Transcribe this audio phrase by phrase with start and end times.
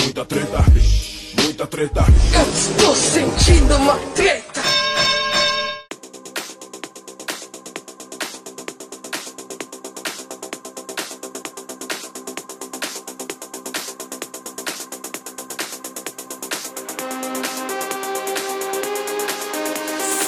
[0.00, 0.64] muita treta,
[1.42, 2.04] muita treta.
[2.34, 4.46] Eu estou sentindo uma treta.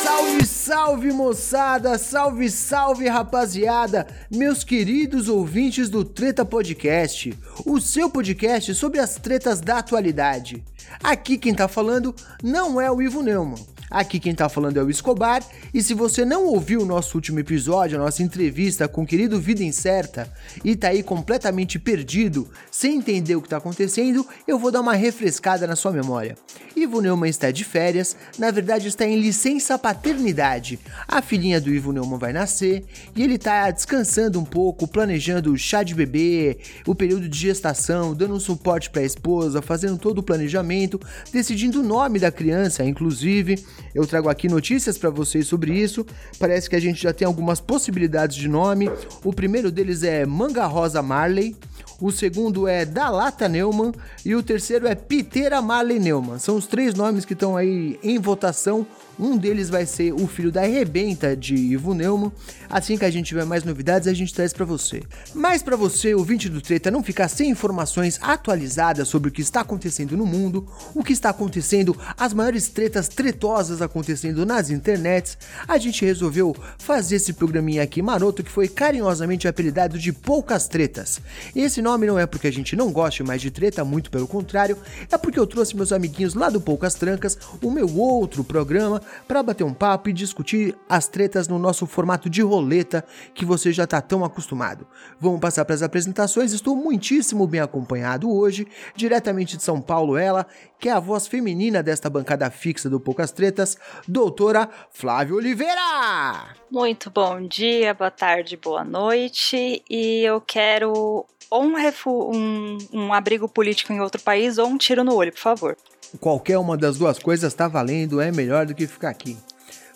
[0.02, 7.34] Salve, salve moçada, salve, salve rapaziada, meus queridos ouvintes do Treta Podcast,
[7.68, 10.64] o seu podcast sobre as tretas da atualidade.
[11.02, 13.62] Aqui quem tá falando não é o Ivo Neumann.
[13.90, 15.42] Aqui quem tá falando é o Escobar,
[15.72, 19.40] e se você não ouviu o nosso último episódio, a nossa entrevista com o querido
[19.40, 20.30] Vida Incerta,
[20.62, 24.94] e tá aí completamente perdido, sem entender o que tá acontecendo, eu vou dar uma
[24.94, 26.36] refrescada na sua memória.
[26.78, 30.78] Ivo Neumann está de férias, na verdade está em licença paternidade.
[31.06, 35.58] A filhinha do Ivo Neumann vai nascer, e ele tá descansando um pouco, planejando o
[35.58, 40.18] chá de bebê, o período de gestação, dando um suporte para a esposa, fazendo todo
[40.18, 41.00] o planejamento,
[41.32, 43.62] decidindo o nome da criança, inclusive.
[43.94, 46.06] Eu trago aqui notícias para vocês sobre isso.
[46.38, 48.90] Parece que a gente já tem algumas possibilidades de nome.
[49.24, 51.56] O primeiro deles é Manga Rosa Marley.
[52.00, 53.92] O segundo é Dalata Neumann
[54.24, 56.38] e o terceiro é Piteira Marley Neumann.
[56.38, 58.86] São os três nomes que estão aí em votação.
[59.18, 62.30] Um deles vai ser o filho da Rebenta de Ivo Neumann.
[62.70, 65.02] Assim que a gente tiver mais novidades, a gente traz para você.
[65.34, 69.62] Mas para você, ouvinte do Treta, não ficar sem informações atualizadas sobre o que está
[69.62, 75.78] acontecendo no mundo, o que está acontecendo, as maiores tretas tretosas acontecendo nas internets, a
[75.78, 81.20] gente resolveu fazer esse programinha aqui maroto que foi carinhosamente apelidado de Poucas Tretas.
[81.56, 84.78] Esse nome não é porque a gente não goste mais de treta, muito pelo contrário,
[85.10, 89.42] é porque eu trouxe meus amiguinhos lá do Poucas Trancas, o meu outro programa, para
[89.42, 93.86] bater um papo e discutir as tretas no nosso formato de roleta que você já
[93.86, 94.86] tá tão acostumado.
[95.20, 100.46] Vamos passar para as apresentações, estou muitíssimo bem acompanhado hoje, diretamente de São Paulo, ela,
[100.78, 106.54] que é a voz feminina desta bancada fixa do Poucas Tretas, doutora Flávia Oliveira!
[106.70, 109.82] Muito bom dia, boa tarde, boa noite.
[109.88, 111.74] E eu quero ou um,
[112.06, 115.76] um, um abrigo político em outro país ou um tiro no olho, por favor.
[116.20, 119.36] Qualquer uma das duas coisas tá valendo, é melhor do que ficar aqui.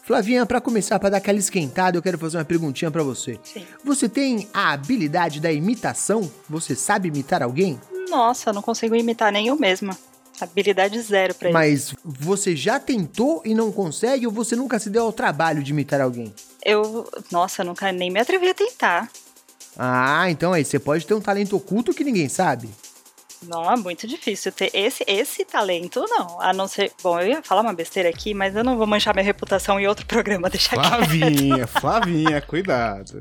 [0.05, 3.39] Flavinha, para começar, para dar aquela esquentada, eu quero fazer uma perguntinha para você.
[3.45, 3.65] Sim.
[3.85, 6.31] Você tem a habilidade da imitação?
[6.51, 7.81] Você sabe imitar alguém?
[8.11, 9.97] Nossa, eu não consigo imitar nem eu mesma.
[10.41, 11.55] Habilidade zero pra isso.
[11.55, 15.71] Mas você já tentou e não consegue ou você nunca se deu ao trabalho de
[15.71, 16.35] imitar alguém?
[16.65, 19.09] Eu, nossa, nunca nem me atrevi a tentar.
[19.79, 22.69] Ah, então aí você pode ter um talento oculto que ninguém sabe.
[23.43, 26.41] Não, é muito difícil ter esse, esse talento, não.
[26.41, 26.93] A não ser.
[27.03, 29.87] Bom, eu ia falar uma besteira aqui, mas eu não vou manchar minha reputação em
[29.87, 30.87] outro programa, deixa quieto.
[30.87, 33.21] Flavinha, Flavinha, cuidado.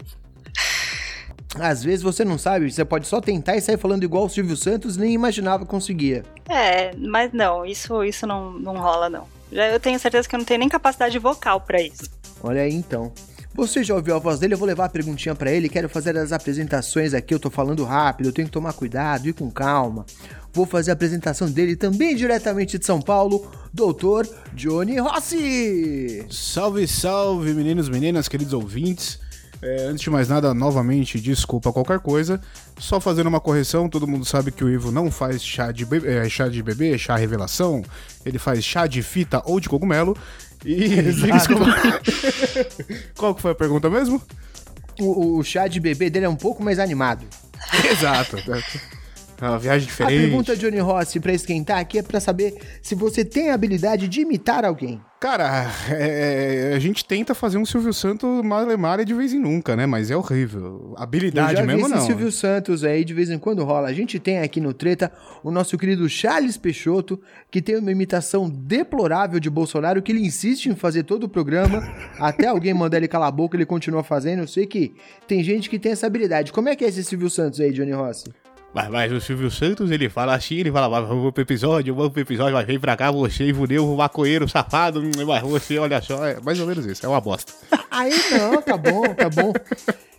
[1.59, 4.55] Às vezes você não sabe, você pode só tentar e sair falando igual o Silvio
[4.55, 6.23] Santos, nem imaginava que conseguia.
[6.47, 9.27] É, mas não, isso, isso não, não rola, não.
[9.51, 12.09] Já eu tenho certeza que eu não tenho nem capacidade vocal pra isso.
[12.41, 13.11] Olha aí então.
[13.53, 14.53] Você já ouviu a voz dele?
[14.53, 15.67] Eu vou levar a perguntinha pra ele.
[15.67, 17.33] Quero fazer as apresentações aqui.
[17.33, 20.05] Eu tô falando rápido, eu tenho que tomar cuidado, ir com calma.
[20.53, 26.25] Vou fazer a apresentação dele também diretamente de São Paulo, doutor Johnny Rossi.
[26.29, 29.19] Salve, salve, meninos, meninas, queridos ouvintes.
[29.61, 32.41] É, antes de mais nada, novamente, desculpa qualquer coisa.
[32.79, 36.15] Só fazendo uma correção, todo mundo sabe que o Ivo não faz chá de, bebê,
[36.15, 37.83] é, chá de bebê, chá revelação.
[38.25, 40.17] Ele faz chá de fita ou de cogumelo.
[40.65, 40.77] E
[43.17, 44.21] Qual que foi a pergunta mesmo?
[44.99, 47.25] O, o chá de bebê dele é um pouco mais animado.
[47.89, 48.37] Exato.
[49.41, 50.21] É uma viagem A diferente.
[50.21, 54.21] pergunta, Johnny Rossi, pra esquentar aqui é pra saber se você tem a habilidade de
[54.21, 55.01] imitar alguém.
[55.19, 59.85] Cara, é, a gente tenta fazer um Silvio Santos malemar de vez em nunca, né?
[59.85, 60.95] Mas é horrível.
[60.97, 62.05] Habilidade Eu já mesmo vi esse não.
[62.07, 63.87] Silvio Santos aí, de vez em quando rola.
[63.87, 65.11] A gente tem aqui no Treta
[65.43, 67.19] o nosso querido Charles Peixoto,
[67.51, 71.81] que tem uma imitação deplorável de Bolsonaro, que ele insiste em fazer todo o programa,
[72.19, 74.39] até alguém mandar ele calar a boca, ele continua fazendo.
[74.39, 74.93] Eu sei que
[75.27, 76.51] tem gente que tem essa habilidade.
[76.51, 78.25] Como é que é esse Silvio Santos aí, Johnny Rossi?
[78.73, 82.11] Mas, mas o Silvio Santos, ele fala assim, ele fala, "Mas vamos pro episódio, vamos
[82.13, 86.01] pro episódio, mas vem pra cá você, Ivoneu, o maconheiro, safado, hum, mas você, olha
[86.01, 87.53] só, é mais ou menos isso, é uma bosta.
[87.91, 89.51] Aí não, tá bom, tá bom.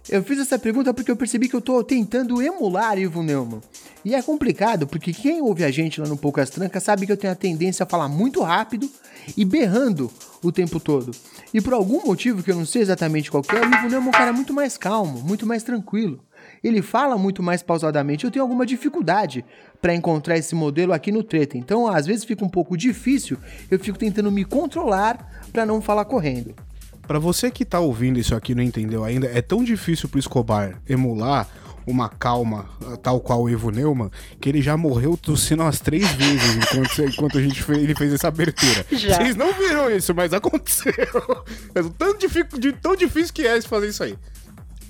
[0.08, 3.60] Eu fiz essa pergunta porque eu percebi que eu tô tentando emular Ivo Neumann.
[4.04, 7.16] E é complicado, porque quem ouve a gente lá no Poucas Trancas sabe que eu
[7.16, 8.90] tenho a tendência a falar muito rápido
[9.36, 10.10] e berrando
[10.42, 11.12] o tempo todo.
[11.54, 14.08] E por algum motivo que eu não sei exatamente qual é, o Ivo Neumann é
[14.08, 16.18] um cara muito mais calmo, muito mais tranquilo.
[16.62, 18.24] Ele fala muito mais pausadamente.
[18.24, 19.44] Eu tenho alguma dificuldade
[19.80, 21.58] para encontrar esse modelo aqui no Treta.
[21.58, 23.36] Então, às vezes fica um pouco difícil.
[23.70, 26.54] Eu fico tentando me controlar para não falar correndo.
[27.06, 30.20] Pra você que tá ouvindo isso aqui e não entendeu ainda, é tão difícil pro
[30.20, 31.48] Escobar emular
[31.84, 32.66] uma calma,
[33.02, 34.08] tal qual o Evo Neumann,
[34.40, 38.12] que ele já morreu tossindo umas três vezes enquanto, enquanto a gente fez, ele fez
[38.12, 38.86] essa abertura.
[38.92, 39.16] Já.
[39.16, 40.92] Vocês não viram isso, mas aconteceu.
[41.74, 44.16] É tão, dific- de, tão difícil que é fazer isso aí.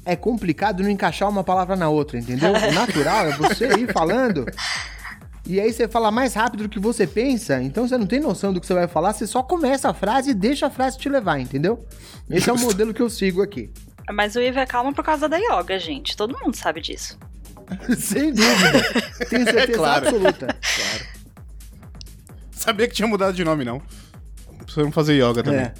[0.05, 2.53] É complicado não encaixar uma palavra na outra, entendeu?
[2.53, 4.45] O natural é você ir falando.
[5.47, 8.53] E aí você fala mais rápido do que você pensa, então você não tem noção
[8.53, 11.09] do que você vai falar, você só começa a frase e deixa a frase te
[11.09, 11.85] levar, entendeu?
[12.31, 13.71] Esse é o modelo que eu sigo aqui.
[14.13, 16.17] Mas o Ivo é calmo por causa da yoga, gente.
[16.17, 17.19] Todo mundo sabe disso.
[17.97, 18.83] Sem dúvida.
[19.31, 20.07] Tenho certeza Claro.
[20.09, 20.57] absoluta.
[22.51, 23.83] Sabia que tinha mudado de nome, não.
[24.65, 25.61] Precisamos fazer yoga também.
[25.61, 25.75] É.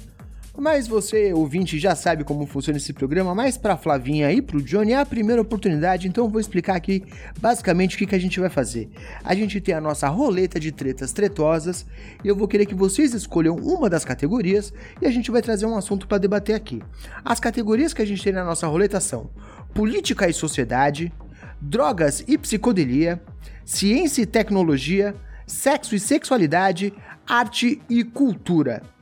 [0.55, 4.91] Mas você, ouvinte, já sabe como funciona esse programa, mas pra Flavinha e pro Johnny
[4.91, 7.03] é a primeira oportunidade, então eu vou explicar aqui
[7.39, 8.87] basicamente o que, que a gente vai fazer.
[9.23, 11.87] A gente tem a nossa roleta de tretas tretosas
[12.23, 14.71] e eu vou querer que vocês escolham uma das categorias
[15.01, 16.83] e a gente vai trazer um assunto pra debater aqui.
[17.25, 19.31] As categorias que a gente tem na nossa roleta são
[19.73, 21.11] política e sociedade,
[21.59, 23.19] drogas e psicodelia,
[23.65, 25.15] ciência e tecnologia,
[25.47, 26.93] sexo e sexualidade,
[27.27, 28.92] arte e cultura.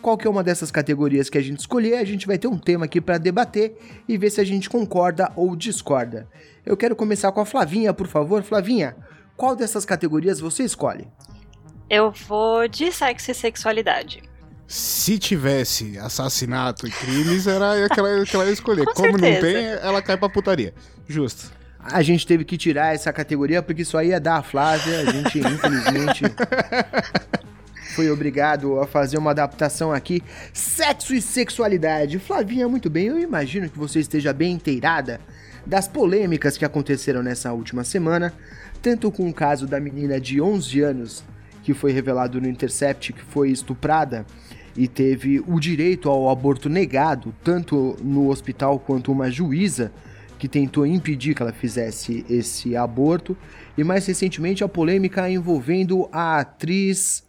[0.00, 3.00] Qualquer uma dessas categorias que a gente escolher, a gente vai ter um tema aqui
[3.00, 3.76] para debater
[4.08, 6.26] e ver se a gente concorda ou discorda.
[6.64, 8.42] Eu quero começar com a Flavinha, por favor.
[8.42, 8.96] Flavinha,
[9.36, 11.06] qual dessas categorias você escolhe?
[11.88, 14.22] Eu vou de sexo e sexualidade.
[14.66, 18.86] Se tivesse assassinato e crimes, era aquela que ela ia escolher.
[18.94, 19.52] Com Como não certeza.
[19.52, 20.72] tem, ela cai pra putaria.
[21.08, 21.50] Justo.
[21.82, 25.00] A gente teve que tirar essa categoria porque isso aí ia dar a Flávia.
[25.00, 26.22] A gente, infelizmente,
[27.94, 30.22] foi obrigado a fazer uma adaptação aqui.
[30.52, 32.18] Sexo e sexualidade.
[32.18, 33.06] Flavinha, muito bem.
[33.06, 35.20] Eu imagino que você esteja bem inteirada
[35.66, 38.32] das polêmicas que aconteceram nessa última semana,
[38.80, 41.24] tanto com o caso da menina de 11 anos
[41.62, 44.24] que foi revelado no Intercept que foi estuprada
[44.76, 49.92] e teve o direito ao aborto negado, tanto no hospital quanto uma juíza
[50.38, 53.36] que tentou impedir que ela fizesse esse aborto,
[53.76, 57.22] e mais recentemente a polêmica envolvendo a atriz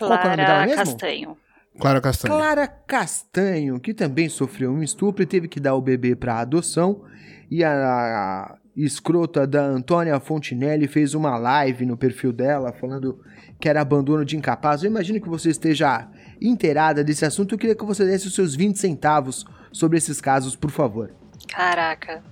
[0.00, 0.76] É o nome dela Clara mesmo?
[0.76, 1.36] Castanho.
[1.78, 2.34] Clara Castanho.
[2.34, 7.04] Clara Castanho, que também sofreu um estupro e teve que dar o bebê para adoção.
[7.50, 13.20] E a, a escrota da Antônia Fontinelli fez uma live no perfil dela falando
[13.60, 14.82] que era abandono de incapaz.
[14.82, 16.08] Eu imagino que você esteja
[16.40, 17.54] inteirada desse assunto.
[17.54, 21.12] Eu queria que você desse os seus 20 centavos sobre esses casos, por favor.
[21.48, 22.22] Caraca.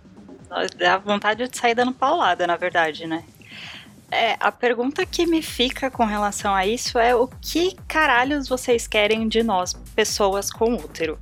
[0.79, 3.23] Dá vontade de sair dando paulada, na verdade, né?
[4.11, 8.87] É, a pergunta que me fica com relação a isso é o que caralhos vocês
[8.87, 11.19] querem de nós, pessoas com útero?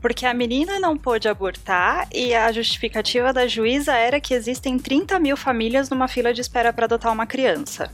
[0.00, 5.18] Porque a menina não pôde abortar e a justificativa da juíza era que existem 30
[5.18, 7.92] mil famílias numa fila de espera para adotar uma criança.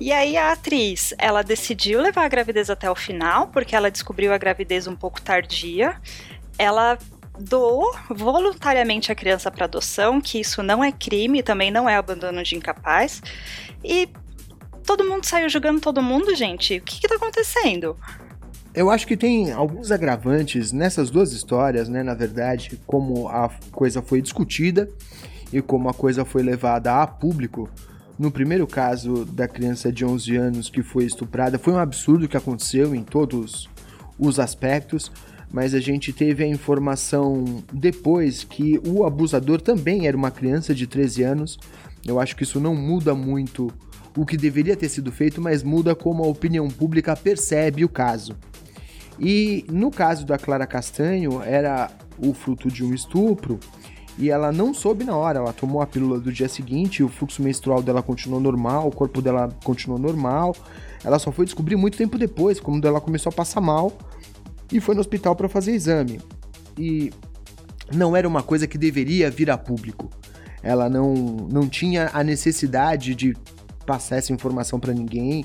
[0.00, 4.32] E aí a atriz, ela decidiu levar a gravidez até o final, porque ela descobriu
[4.32, 6.00] a gravidez um pouco tardia.
[6.58, 6.98] Ela
[7.38, 12.42] doou voluntariamente a criança para adoção, que isso não é crime, também não é abandono
[12.42, 13.22] de incapaz.
[13.82, 14.08] E
[14.84, 16.78] todo mundo saiu julgando todo mundo, gente.
[16.78, 17.96] O que que tá acontecendo?
[18.74, 22.02] Eu acho que tem alguns agravantes nessas duas histórias, né?
[22.02, 24.88] Na verdade, como a coisa foi discutida
[25.52, 27.68] e como a coisa foi levada a público.
[28.18, 32.36] No primeiro caso da criança de 11 anos que foi estuprada, foi um absurdo que
[32.36, 33.68] aconteceu em todos
[34.18, 35.10] os aspectos,
[35.52, 40.86] mas a gente teve a informação depois que o abusador também era uma criança de
[40.86, 41.58] 13 anos.
[42.06, 43.70] Eu acho que isso não muda muito
[44.16, 48.34] o que deveria ter sido feito, mas muda como a opinião pública percebe o caso.
[49.20, 53.60] E no caso da Clara Castanho, era o fruto de um estupro
[54.18, 55.38] e ela não soube na hora.
[55.38, 59.20] Ela tomou a pílula do dia seguinte, o fluxo menstrual dela continuou normal, o corpo
[59.20, 60.56] dela continuou normal.
[61.04, 63.92] Ela só foi descobrir muito tempo depois, quando ela começou a passar mal
[64.72, 66.20] e foi no hospital para fazer exame.
[66.78, 67.12] E
[67.94, 70.10] não era uma coisa que deveria vir a público.
[70.62, 73.36] Ela não, não tinha a necessidade de
[73.84, 75.44] passar essa informação para ninguém.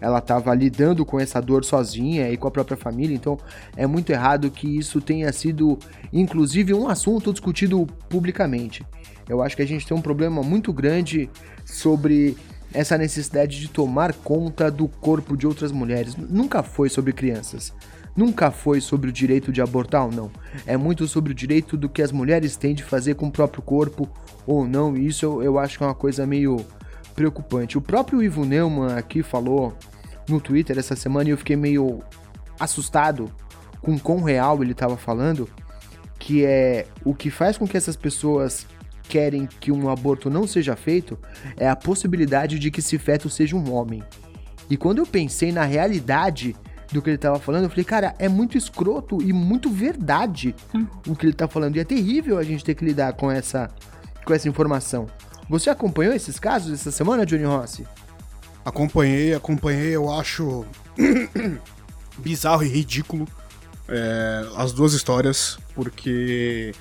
[0.00, 3.38] Ela estava lidando com essa dor sozinha e com a própria família, então
[3.74, 5.78] é muito errado que isso tenha sido,
[6.12, 8.84] inclusive, um assunto discutido publicamente.
[9.26, 11.30] Eu acho que a gente tem um problema muito grande
[11.64, 12.36] sobre
[12.74, 16.14] essa necessidade de tomar conta do corpo de outras mulheres.
[16.14, 17.72] Nunca foi sobre crianças.
[18.16, 20.30] Nunca foi sobre o direito de abortar ou não.
[20.66, 23.62] É muito sobre o direito do que as mulheres têm de fazer com o próprio
[23.62, 24.08] corpo
[24.46, 24.96] ou não.
[24.96, 26.64] E isso eu, eu acho que é uma coisa meio
[27.14, 27.76] preocupante.
[27.76, 29.76] O próprio Ivo Neumann aqui falou
[30.28, 32.00] no Twitter essa semana e eu fiquei meio
[32.58, 33.30] assustado
[33.80, 35.48] com quão real ele estava falando,
[36.18, 38.66] que é o que faz com que essas pessoas
[39.08, 41.16] querem que um aborto não seja feito
[41.56, 44.02] é a possibilidade de que esse feto seja um homem.
[44.68, 46.56] E quando eu pensei na realidade
[46.92, 50.54] do que ele estava falando, eu falei, cara, é muito escroto e muito verdade
[51.06, 51.76] o que ele tá falando.
[51.76, 53.70] E é terrível a gente ter que lidar com essa
[54.24, 55.06] com essa informação.
[55.48, 57.86] Você acompanhou esses casos essa semana, Johnny Rossi?
[58.64, 60.64] Acompanhei, acompanhei, eu acho
[62.18, 63.28] bizarro e ridículo
[63.88, 66.74] é, as duas histórias, porque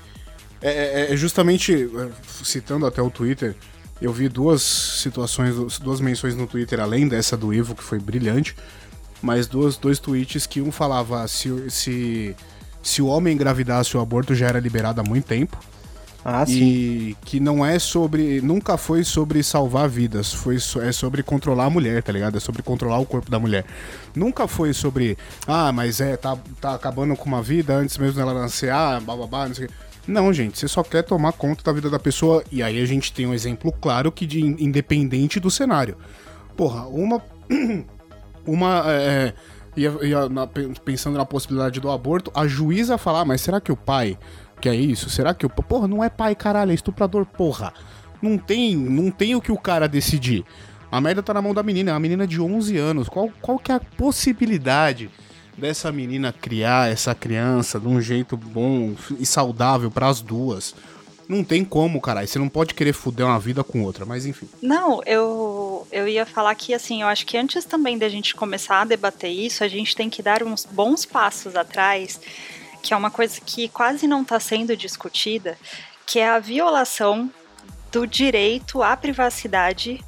[0.61, 2.09] é, é, é justamente, é,
[2.43, 3.55] citando até o Twitter,
[4.01, 8.55] eu vi duas situações, duas menções no Twitter, além dessa do Ivo, que foi brilhante,
[9.25, 12.35] mas duas, dois tweets que um falava se, se,
[12.81, 15.57] se o homem engravidasse o aborto já era liberado há muito tempo.
[16.23, 16.53] Ah, sim.
[16.53, 18.41] E que não é sobre.
[18.41, 20.33] Nunca foi sobre salvar vidas.
[20.33, 22.37] Foi, é sobre controlar a mulher, tá ligado?
[22.37, 23.63] É sobre controlar o corpo da mulher.
[24.15, 25.15] Nunca foi sobre.
[25.45, 28.71] Ah, mas é, tá, tá acabando com uma vida antes mesmo dela nascer.
[28.71, 29.73] Ah, bababá, não sei o quê.
[30.07, 32.43] Não, gente, você só quer tomar conta da vida da pessoa.
[32.51, 35.95] E aí a gente tem um exemplo claro que de independente do cenário.
[36.57, 37.21] Porra, uma.
[38.45, 38.83] uma.
[38.87, 39.33] É,
[39.75, 43.71] ia, ia na, pensando na possibilidade do aborto, a juíza falar, ah, mas será que
[43.71, 44.17] o pai
[44.59, 45.09] que é isso?
[45.09, 45.49] Será que o.
[45.49, 47.73] Porra, não é pai, caralho, é estuprador, porra.
[48.21, 50.45] Não tem, não tem o que o cara decidir.
[50.91, 53.09] A merda tá na mão da menina, é uma menina de 11 anos.
[53.09, 55.09] Qual, qual que é a possibilidade
[55.57, 60.73] dessa menina criar essa criança de um jeito bom e saudável para as duas?
[61.27, 62.27] Não tem como, caralho.
[62.27, 64.47] Você não pode querer fuder uma vida com outra, mas enfim.
[64.61, 65.54] Não, eu,
[65.95, 69.31] eu ia falar que, assim, eu acho que antes também da gente começar a debater
[69.31, 72.19] isso, a gente tem que dar uns bons passos atrás
[72.83, 75.57] que é uma coisa que quase não está sendo discutida,
[76.05, 77.31] que é a violação
[77.91, 79.99] do direito à privacidade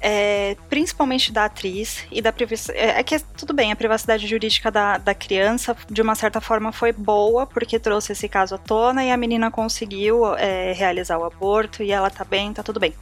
[0.00, 2.78] é, principalmente da atriz e da privacidade.
[2.78, 6.72] É, é, que tudo bem, a privacidade jurídica da, da criança, de uma certa forma,
[6.72, 11.24] foi boa, porque trouxe esse caso à tona e a menina conseguiu é, realizar o
[11.24, 12.94] aborto e ela tá bem, tá tudo bem.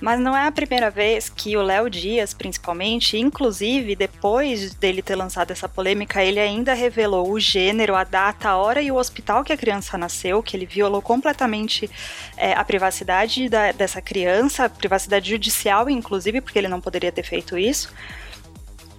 [0.00, 5.16] Mas não é a primeira vez que o Léo Dias, principalmente, inclusive depois dele ter
[5.16, 9.42] lançado essa polêmica, ele ainda revelou o gênero, a data, a hora e o hospital
[9.42, 11.90] que a criança nasceu, que ele violou completamente
[12.36, 17.24] é, a privacidade da, dessa criança, a privacidade judicial, inclusive, porque ele não poderia ter
[17.24, 17.92] feito isso.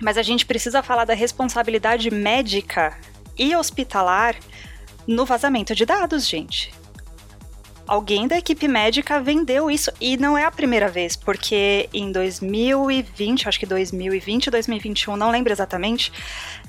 [0.01, 2.97] Mas a gente precisa falar da responsabilidade médica
[3.37, 4.35] e hospitalar
[5.07, 6.78] no vazamento de dados, gente
[7.89, 13.49] alguém da equipe médica vendeu isso e não é a primeira vez, porque em 2020,
[13.49, 16.13] acho que 2020, 2021, não lembro exatamente,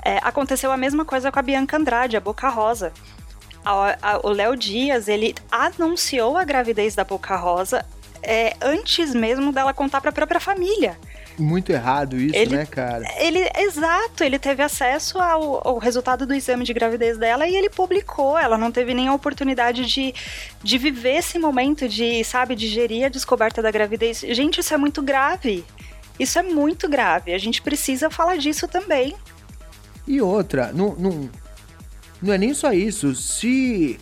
[0.02, 2.90] é, aconteceu a mesma coisa com a Bianca Andrade, a Boca Rosa.
[3.62, 7.84] A, a, o Léo Dias, ele anunciou a gravidez da Boca Rosa
[8.22, 10.96] é, antes mesmo dela contar para a própria família
[11.40, 13.04] muito errado isso, ele, né, cara?
[13.18, 17.70] Ele, exato, ele teve acesso ao, ao, resultado do exame de gravidez dela e ele
[17.70, 18.38] publicou.
[18.38, 20.14] Ela não teve nem a oportunidade de,
[20.62, 24.20] de viver esse momento, de, sabe, de gerir a descoberta da gravidez.
[24.20, 25.64] Gente, isso é muito grave.
[26.18, 27.32] Isso é muito grave.
[27.32, 29.14] A gente precisa falar disso também.
[30.06, 31.30] E outra, não, não,
[32.20, 33.14] não é nem só isso.
[33.14, 33.98] Se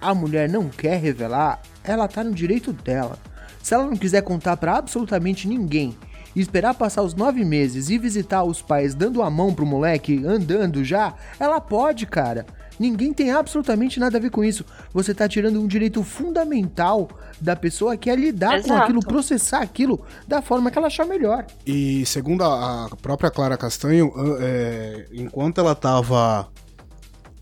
[0.00, 3.18] a mulher não quer revelar, ela tá no direito dela.
[3.62, 5.96] Se ela não quiser contar para absolutamente ninguém
[6.40, 10.84] esperar passar os nove meses e visitar os pais dando a mão pro moleque, andando
[10.84, 12.46] já, ela pode, cara.
[12.78, 14.64] Ninguém tem absolutamente nada a ver com isso.
[14.92, 17.08] Você tá tirando um direito fundamental
[17.40, 18.68] da pessoa que é lidar Exato.
[18.68, 21.46] com aquilo, processar aquilo da forma que ela achar melhor.
[21.66, 26.48] E segundo a própria Clara Castanho, é, enquanto ela tava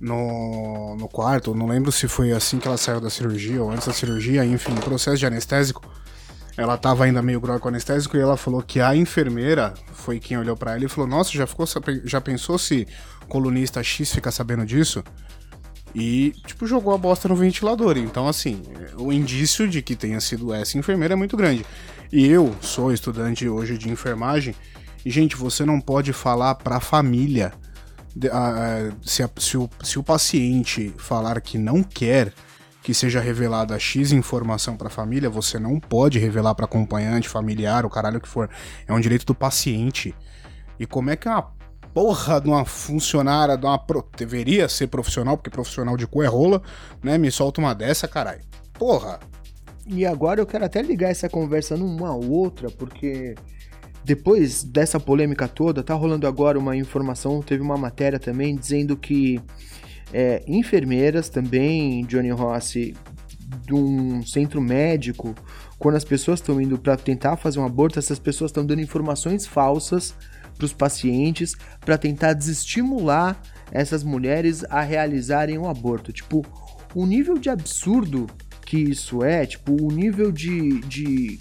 [0.01, 3.87] no, no quarto, não lembro se foi assim que ela saiu da cirurgia ou antes
[3.87, 5.83] da cirurgia, enfim, processo de anestésico,
[6.57, 10.39] ela tava ainda meio grogue com anestésico e ela falou que a enfermeira foi quem
[10.39, 11.67] olhou para ela e falou: Nossa, já, ficou,
[12.05, 12.87] já pensou se
[13.29, 15.03] colunista X fica sabendo disso?
[15.95, 17.97] E, tipo, jogou a bosta no ventilador.
[17.97, 18.63] Então, assim,
[18.97, 21.65] o indício de que tenha sido essa enfermeira é muito grande.
[22.13, 24.55] E eu sou estudante hoje de enfermagem.
[25.05, 27.53] E, gente, você não pode falar pra família.
[28.15, 28.29] De,
[29.03, 32.33] se, a, se, o, se o paciente falar que não quer
[32.85, 37.87] que seja revelada X informação para a família, você não pode revelar para acompanhante, familiar,
[37.87, 38.51] o caralho que for.
[38.87, 40.15] É um direito do paciente.
[40.79, 41.51] E como é que uma
[41.95, 44.07] porra de uma funcionária, de uma pro...
[44.15, 46.61] deveria ser profissional, porque profissional de cu é rola,
[47.03, 47.17] né?
[47.17, 48.43] Me solta uma dessa, caralho.
[48.75, 49.19] Porra.
[49.87, 53.35] E agora eu quero até ligar essa conversa numa outra, porque
[54.05, 59.41] depois dessa polêmica toda, tá rolando agora uma informação, teve uma matéria também dizendo que
[60.15, 62.95] é, enfermeiras também, Johnny Rossi,
[63.67, 65.35] de um centro médico,
[65.77, 69.45] quando as pessoas estão indo para tentar fazer um aborto, essas pessoas estão dando informações
[69.45, 70.15] falsas
[70.57, 73.43] para os pacientes para tentar desestimular
[73.73, 76.13] essas mulheres a realizarem um aborto.
[76.13, 76.47] Tipo,
[76.95, 78.29] o nível de absurdo
[78.65, 80.81] que isso é, tipo, o nível de.
[80.83, 81.39] de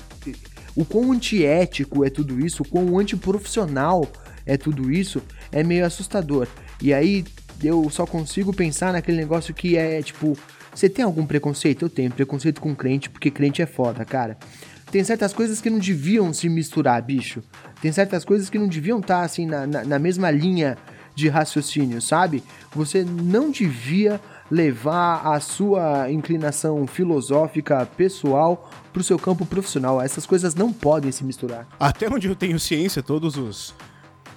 [0.75, 4.07] o quão antiético é tudo isso, o quão antiprofissional
[4.47, 6.47] é tudo isso, é meio assustador.
[6.81, 7.23] E aí
[7.61, 10.37] eu só consigo pensar naquele negócio que é tipo
[10.73, 11.85] Você tem algum preconceito?
[11.85, 14.37] Eu tenho preconceito com crente, porque crente é foda, cara.
[14.91, 17.41] Tem certas coisas que não deviam se misturar, bicho.
[17.81, 20.77] Tem certas coisas que não deviam estar, tá, assim, na, na, na mesma linha
[21.15, 22.43] de raciocínio, sabe?
[22.75, 24.19] Você não devia
[24.49, 30.01] levar a sua inclinação filosófica pessoal para o seu campo profissional.
[30.01, 31.67] Essas coisas não podem se misturar.
[31.79, 33.73] Até onde eu tenho ciência, todos os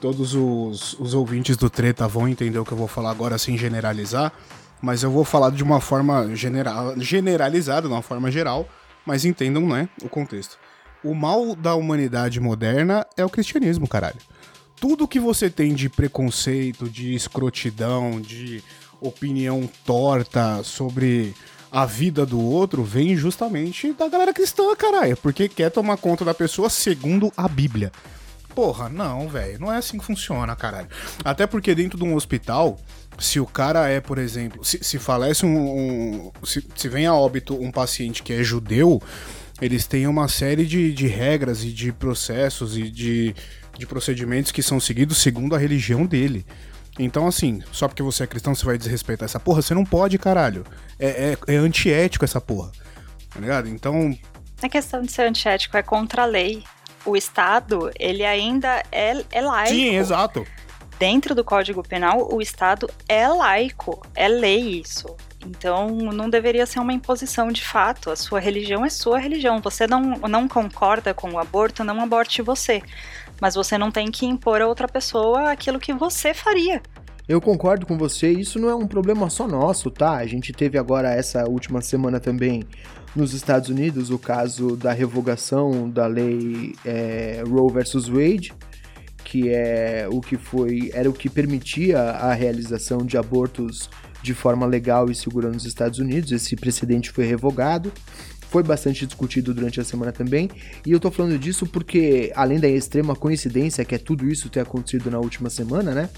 [0.01, 3.57] todos os, os ouvintes do Treta vão entender o que eu vou falar agora sem
[3.57, 4.33] generalizar,
[4.81, 8.69] mas eu vou falar de uma forma general, generalizada, de uma forma geral,
[9.05, 10.59] mas entendam, né, o contexto.
[11.03, 14.19] O mal da humanidade moderna é o cristianismo, caralho.
[14.79, 18.63] Tudo que você tem de preconceito, de escrotidão, de
[19.01, 21.35] opinião torta sobre
[21.71, 26.35] a vida do outro vem justamente da galera cristã, caralho, porque quer tomar conta da
[26.35, 27.93] pessoa segundo a Bíblia.
[28.57, 30.89] Porra, não, velho, não é assim que funciona, caralho.
[31.23, 32.79] Até porque dentro de um hospital,
[33.19, 35.59] se o cara é, por exemplo, se, se falece um.
[35.59, 39.03] um se, se vem a óbito um paciente que é judeu,
[39.61, 43.35] eles têm uma série de, de regras e de processos e de,
[43.77, 46.47] de procedimentos que são seguidos segundo a religião dele.
[46.99, 49.61] Então, assim, só porque você é cristão, você vai desrespeitar essa porra?
[49.61, 50.65] Você não pode, caralho.
[50.99, 52.73] É, é, é antiético essa porra.
[53.29, 53.69] Tá ligado?
[53.69, 54.19] Então.
[54.63, 56.65] A questão de ser antiético é contra a lei.
[57.07, 59.75] O Estado, ele ainda é, é laico.
[59.75, 60.47] Sim, exato.
[60.99, 64.03] Dentro do Código Penal, o Estado é laico.
[64.15, 65.15] É lei isso.
[65.47, 68.11] Então, não deveria ser uma imposição de fato.
[68.11, 69.61] A sua religião é sua religião.
[69.61, 72.83] Você não, não concorda com o aborto, não aborte você
[73.41, 76.83] mas você não tem que impor a outra pessoa aquilo que você faria.
[77.29, 80.13] Eu concordo com você, isso não é um problema só nosso, tá?
[80.13, 82.63] A gente teve agora essa última semana também
[83.17, 88.53] nos Estados Unidos o caso da revogação da lei é, Roe versus Wade,
[89.25, 93.89] que é o que foi era o que permitia a realização de abortos
[94.23, 96.31] de forma legal e segura nos Estados Unidos.
[96.31, 97.91] Esse precedente foi revogado
[98.49, 100.49] foi bastante discutido durante a semana também.
[100.85, 104.61] E eu tô falando disso porque, além da extrema coincidência que é tudo isso ter
[104.61, 106.09] acontecido na última semana, né?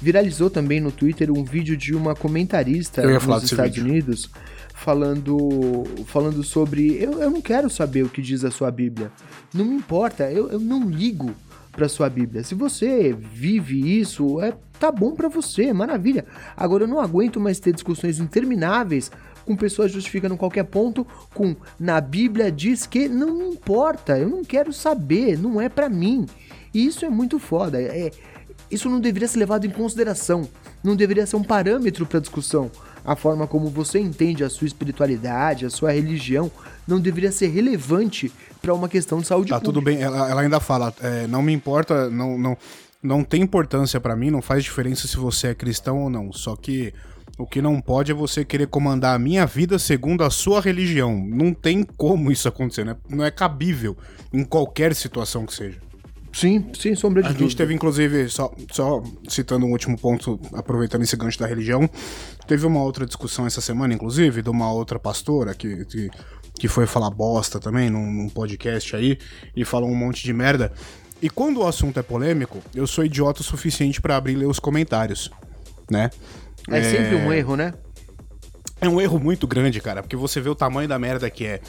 [0.00, 3.84] Viralizou também no Twitter um vídeo de uma comentarista nos Estados vídeo.
[3.84, 4.30] Unidos
[4.74, 9.12] falando falando sobre eu, eu não quero saber o que diz a sua Bíblia.
[9.52, 11.34] Não me importa, eu, eu não ligo
[11.70, 12.42] para sua Bíblia.
[12.42, 16.24] Se você vive isso, é tá bom para você, maravilha.
[16.56, 19.10] Agora eu não aguento mais ter discussões intermináveis
[19.44, 24.72] com pessoas justificando qualquer ponto com na Bíblia diz que não importa, eu não quero
[24.72, 26.26] saber, não é para mim.
[26.72, 27.80] E isso é muito foda.
[27.80, 28.10] É,
[28.70, 30.48] isso não deveria ser levado em consideração,
[30.82, 32.70] não deveria ser um parâmetro para discussão.
[33.04, 36.50] A forma como você entende a sua espiritualidade, a sua religião,
[36.86, 38.30] não deveria ser relevante
[38.60, 39.72] para uma questão de saúde tá, pública.
[39.72, 42.58] tudo bem, ela, ela ainda fala, é, não me importa, não, não,
[43.02, 46.32] não tem importância para mim, não faz diferença se você é cristão ou não.
[46.32, 46.92] Só que
[47.38, 51.16] o que não pode é você querer comandar a minha vida segundo a sua religião.
[51.26, 52.96] Não tem como isso acontecer, né?
[53.08, 53.96] não é cabível
[54.32, 55.78] em qualquer situação que seja.
[56.32, 57.48] Sim, sim, sombra de A dúvida.
[57.48, 61.88] gente teve, inclusive, só, só citando um último ponto, aproveitando esse gancho da religião,
[62.46, 66.10] teve uma outra discussão essa semana, inclusive, de uma outra pastora que, que,
[66.54, 69.18] que foi falar bosta também num, num podcast aí
[69.56, 70.72] e falou um monte de merda.
[71.20, 74.46] E quando o assunto é polêmico, eu sou idiota o suficiente para abrir e ler
[74.46, 75.30] os comentários,
[75.90, 76.10] né?
[76.68, 77.74] É, é sempre um erro, né?
[78.80, 81.60] É um erro muito grande, cara, porque você vê o tamanho da merda que é.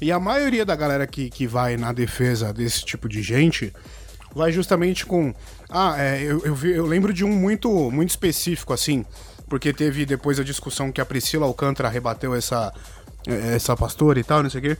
[0.00, 3.72] E a maioria da galera que, que vai na defesa desse tipo de gente
[4.34, 5.34] vai justamente com.
[5.68, 9.04] Ah, é, eu, eu, vi, eu lembro de um muito, muito específico, assim,
[9.48, 12.72] porque teve depois a discussão que a Priscila Alcântara rebateu essa,
[13.26, 14.78] essa pastora e tal, não sei o quê.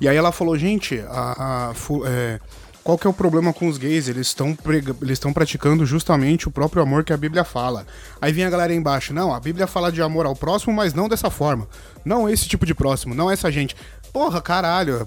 [0.00, 1.74] E aí ela falou, gente, a, a
[2.06, 2.40] é,
[2.82, 4.08] qual que é o problema com os gays?
[4.08, 4.56] Eles estão
[5.00, 7.86] eles estão praticando justamente o próprio amor que a Bíblia fala.
[8.20, 11.08] Aí vem a galera embaixo, não, a Bíblia fala de amor ao próximo, mas não
[11.08, 11.68] dessa forma.
[12.04, 13.76] Não esse tipo de próximo, não essa gente.
[14.12, 15.06] Porra, caralho,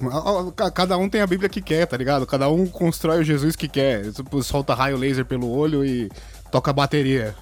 [0.74, 2.26] cada um tem a Bíblia que quer, tá ligado?
[2.26, 4.12] Cada um constrói o Jesus que quer.
[4.12, 6.10] Tipo, solta raio laser pelo olho e
[6.50, 7.36] toca bateria.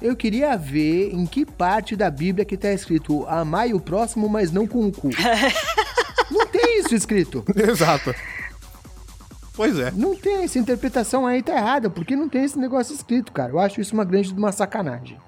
[0.00, 4.50] Eu queria ver em que parte da Bíblia que tá escrito amai o próximo, mas
[4.50, 5.10] não com o cu.
[6.30, 7.44] não tem isso escrito.
[7.54, 8.14] Exato.
[9.52, 9.90] Pois é.
[9.90, 13.52] Não tem, essa interpretação aí tá errada, porque não tem esse negócio escrito, cara.
[13.52, 15.18] Eu acho isso uma grande uma sacanagem.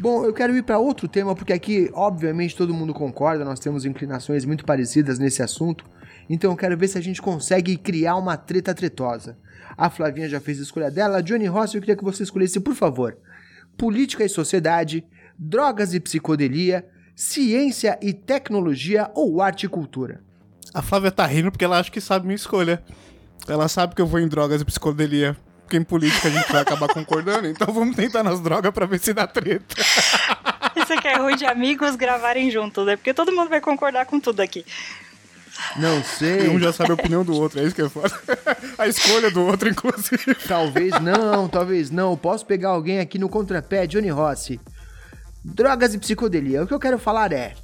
[0.00, 3.84] Bom, eu quero ir para outro tema, porque aqui, obviamente, todo mundo concorda, nós temos
[3.84, 5.84] inclinações muito parecidas nesse assunto.
[6.30, 9.36] Então eu quero ver se a gente consegue criar uma treta tretosa.
[9.76, 11.20] A Flavinha já fez a escolha dela.
[11.20, 13.18] Johnny Rossi, eu queria que você escolhesse, por favor,
[13.76, 15.04] política e sociedade,
[15.36, 20.20] drogas e psicodelia, ciência e tecnologia ou arte e cultura.
[20.72, 22.84] A Flávia tá rindo porque ela acha que sabe minha escolha.
[23.48, 25.36] Ela sabe que eu vou em drogas e psicodelia.
[25.68, 28.98] Porque em política a gente vai acabar concordando, então vamos tentar nas drogas pra ver
[28.98, 29.76] se dá treta.
[30.74, 32.96] Isso aqui é ruim de amigos gravarem juntos, né?
[32.96, 34.64] Porque todo mundo vai concordar com tudo aqui.
[35.76, 36.48] Não E sei.
[36.48, 38.18] um já sabe a opinião do outro, é isso que é foda.
[38.78, 40.34] A escolha do outro, inclusive.
[40.46, 42.16] Talvez não, talvez não.
[42.16, 44.58] Posso pegar alguém aqui no contrapé, Johnny Rossi.
[45.44, 46.62] Drogas e psicodelia.
[46.62, 47.54] O que eu quero falar é.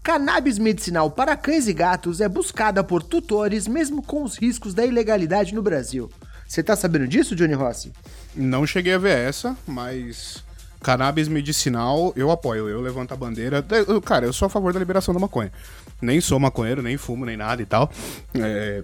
[0.00, 4.86] Cannabis medicinal para cães e gatos é buscada por tutores, mesmo com os riscos da
[4.86, 6.08] ilegalidade no Brasil.
[6.48, 7.92] Você tá sabendo disso, Johnny Rossi?
[8.34, 10.42] Não cheguei a ver essa, mas
[10.80, 12.70] cannabis medicinal eu apoio.
[12.70, 13.62] Eu levanto a bandeira.
[14.02, 15.52] Cara, eu sou a favor da liberação da maconha.
[16.00, 17.92] Nem sou maconheiro, nem fumo, nem nada e tal.
[18.34, 18.82] É,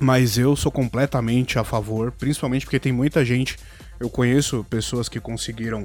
[0.00, 3.56] mas eu sou completamente a favor, principalmente porque tem muita gente.
[4.00, 5.84] Eu conheço pessoas que conseguiram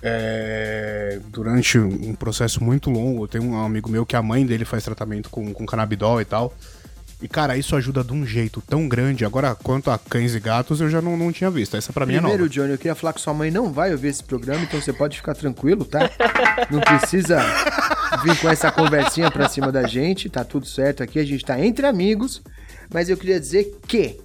[0.00, 3.26] é, durante um processo muito longo.
[3.26, 6.54] Tem um amigo meu que a mãe dele faz tratamento com, com canabidol e tal.
[7.20, 9.24] E, cara, isso ajuda de um jeito tão grande.
[9.24, 11.76] Agora, quanto a cães e gatos, eu já não, não tinha visto.
[11.76, 12.52] Essa pra mim é Primeiro, nova.
[12.52, 15.16] Johnny, eu queria falar que sua mãe não vai ouvir esse programa, então você pode
[15.16, 16.10] ficar tranquilo, tá?
[16.70, 17.40] Não precisa
[18.22, 21.58] vir com essa conversinha pra cima da gente, tá tudo certo aqui, a gente tá
[21.58, 22.42] entre amigos.
[22.92, 24.18] Mas eu queria dizer que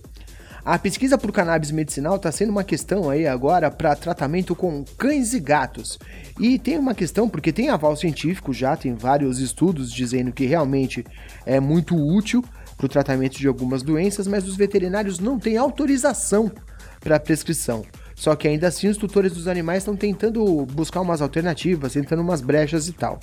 [0.63, 5.33] a pesquisa por cannabis medicinal está sendo uma questão aí agora para tratamento com cães
[5.33, 5.97] e gatos.
[6.39, 11.05] E tem uma questão, porque tem aval científico já, tem vários estudos dizendo que realmente
[11.45, 12.43] é muito útil
[12.81, 16.51] para o tratamento de algumas doenças, mas os veterinários não têm autorização
[16.99, 17.85] para prescrição.
[18.15, 22.41] Só que ainda assim os tutores dos animais estão tentando buscar umas alternativas, tentando umas
[22.41, 23.19] brechas e tal.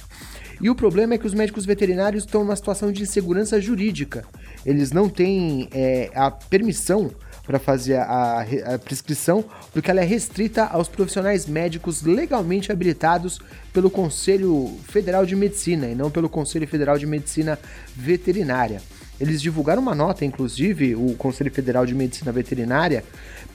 [0.61, 4.25] E o problema é que os médicos veterinários estão numa situação de insegurança jurídica.
[4.65, 7.11] Eles não têm é, a permissão
[7.45, 8.45] para fazer a,
[8.75, 13.41] a prescrição, porque ela é restrita aos profissionais médicos legalmente habilitados
[13.73, 17.59] pelo Conselho Federal de Medicina e não pelo Conselho Federal de Medicina
[17.97, 18.83] Veterinária.
[19.21, 23.05] Eles divulgaram uma nota, inclusive, o Conselho Federal de Medicina Veterinária,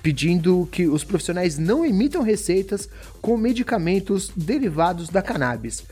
[0.02, 2.89] pedindo que os profissionais não emitam receitas
[3.21, 5.84] com medicamentos derivados da cannabis.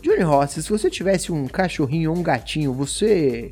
[0.00, 3.50] Johnny Rossi, se você tivesse um cachorrinho ou um gatinho, você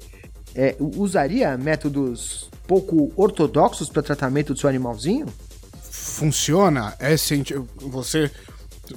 [0.55, 5.27] é, usaria métodos pouco ortodoxos para tratamento do seu animalzinho?
[5.91, 7.17] Funciona, é
[7.81, 8.31] você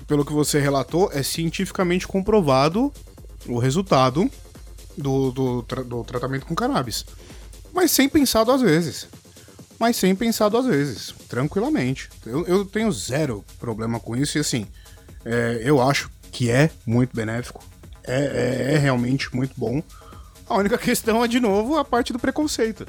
[0.08, 2.92] pelo que você relatou, é cientificamente comprovado
[3.48, 4.30] o resultado
[4.98, 7.06] do, do, do tratamento com cannabis.
[7.74, 9.08] Mas sem pensado às vezes.
[9.80, 12.10] Mas sem pensado às vezes, tranquilamente.
[12.26, 14.66] Eu, eu tenho zero problema com isso e assim,
[15.24, 17.64] é, eu acho que é muito benéfico.
[18.04, 19.84] É, é- é realmente muito bom.
[20.50, 22.88] A única questão é, de novo, a parte do preconceito.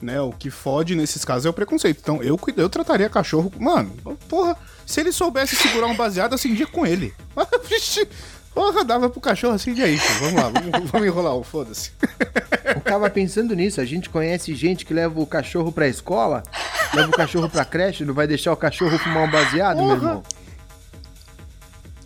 [0.00, 1.98] Né, o que fode nesses casos é o preconceito.
[2.00, 3.52] Então eu, eu trataria cachorro.
[3.58, 3.90] Mano,
[4.28, 7.12] porra, se ele soubesse segurar um baseado, acendia com ele.
[8.54, 11.92] Porra, dava pro cachorro assim, e aí, vamos lá, vamos, vamos enrolar o foda-se.
[12.64, 16.42] Eu tava pensando nisso, a gente conhece gente que leva o cachorro pra escola,
[16.92, 19.96] leva o cachorro pra creche, não vai deixar o cachorro fumar um baseado, meu Porra.
[19.96, 20.22] irmão?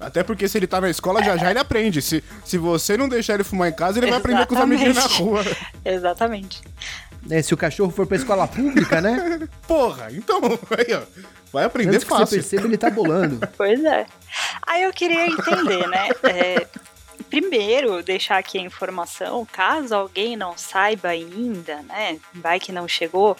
[0.04, 2.02] Até porque se ele tá na escola, já já ele aprende.
[2.02, 4.96] Se, se você não deixar ele fumar em casa, ele vai aprender com os amiguinhos
[4.96, 5.42] na rua.
[5.82, 6.60] Exatamente.
[7.30, 9.48] É, se o cachorro for pra escola pública, né?
[9.66, 10.40] Porra, então,
[10.76, 11.02] aí, ó.
[11.52, 12.38] Vai aprender Antes que você fácil.
[12.38, 13.40] perceba, ele tá bolando.
[13.56, 14.06] Pois é.
[14.66, 16.08] Aí eu queria entender, né?
[16.24, 16.66] é,
[17.30, 22.18] primeiro, deixar aqui a informação, caso alguém não saiba ainda, né?
[22.34, 23.36] Vai que não chegou.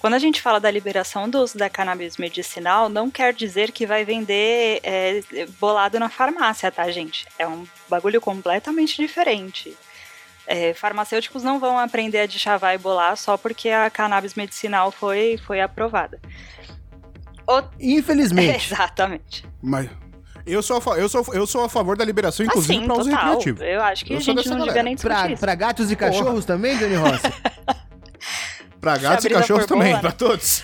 [0.00, 3.86] Quando a gente fala da liberação do uso da cannabis medicinal, não quer dizer que
[3.86, 5.20] vai vender é,
[5.60, 7.26] bolado na farmácia, tá, gente?
[7.38, 9.76] É um bagulho completamente diferente.
[10.50, 15.36] É, farmacêuticos não vão aprender a deschavar e bolar só porque a cannabis medicinal foi,
[15.46, 16.18] foi aprovada.
[17.46, 18.72] O- Infelizmente.
[18.72, 19.44] Exatamente.
[19.62, 19.90] Mas
[20.46, 23.10] eu sou, a eu, sou, eu sou a favor da liberação, inclusive, assim, pra uso
[23.10, 23.24] total.
[23.26, 23.62] recreativo.
[23.62, 25.40] Eu acho que Eu a gente não devia nem discutir Pra, isso.
[25.40, 27.22] pra gatos e cachorros também, Johnny Rossi?
[28.80, 30.14] Pra gatos e cachorros também, boa, pra né?
[30.16, 30.62] todos.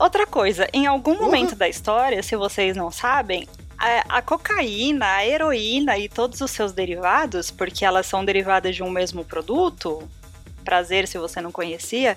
[0.00, 3.46] Outra coisa, em algum momento da história, se vocês não sabem,
[3.78, 8.82] a, a cocaína, a heroína e todos os seus derivados, porque elas são derivadas de
[8.82, 10.08] um mesmo produto,
[10.64, 12.16] prazer se você não conhecia,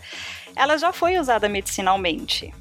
[0.55, 2.53] ela já foi usada medicinalmente.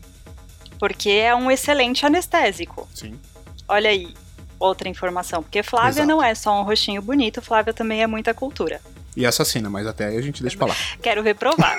[0.79, 2.89] Porque é um excelente anestésico.
[2.95, 3.19] Sim.
[3.67, 4.15] Olha aí,
[4.59, 5.43] outra informação.
[5.43, 6.09] Porque Flávia Exato.
[6.09, 8.81] não é só um rostinho bonito, Flávia também é muita cultura.
[9.17, 10.77] E assassina, mas até aí a gente deixa pra lá.
[11.03, 11.77] Quero reprovar.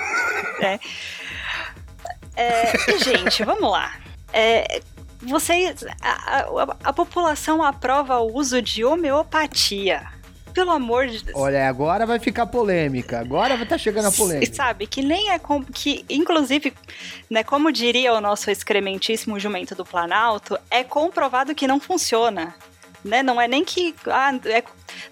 [0.60, 0.78] né?
[2.36, 3.98] É, e, gente, vamos lá.
[4.32, 4.80] É,
[5.22, 5.84] vocês.
[6.00, 10.02] A, a- a população aprova o uso de homeopatia.
[10.52, 11.38] Pelo amor de Deus.
[11.38, 13.20] Olha, agora vai ficar polêmica.
[13.20, 14.52] Agora vai estar chegando a polêmica.
[14.52, 15.40] sabe, que nem é
[15.72, 16.74] que, inclusive,
[17.30, 22.52] né, como diria o nosso excrementíssimo jumento do Planalto, é comprovado que não funciona.
[23.04, 23.22] Né?
[23.22, 23.94] Não é nem que.
[24.06, 24.62] Ah, é-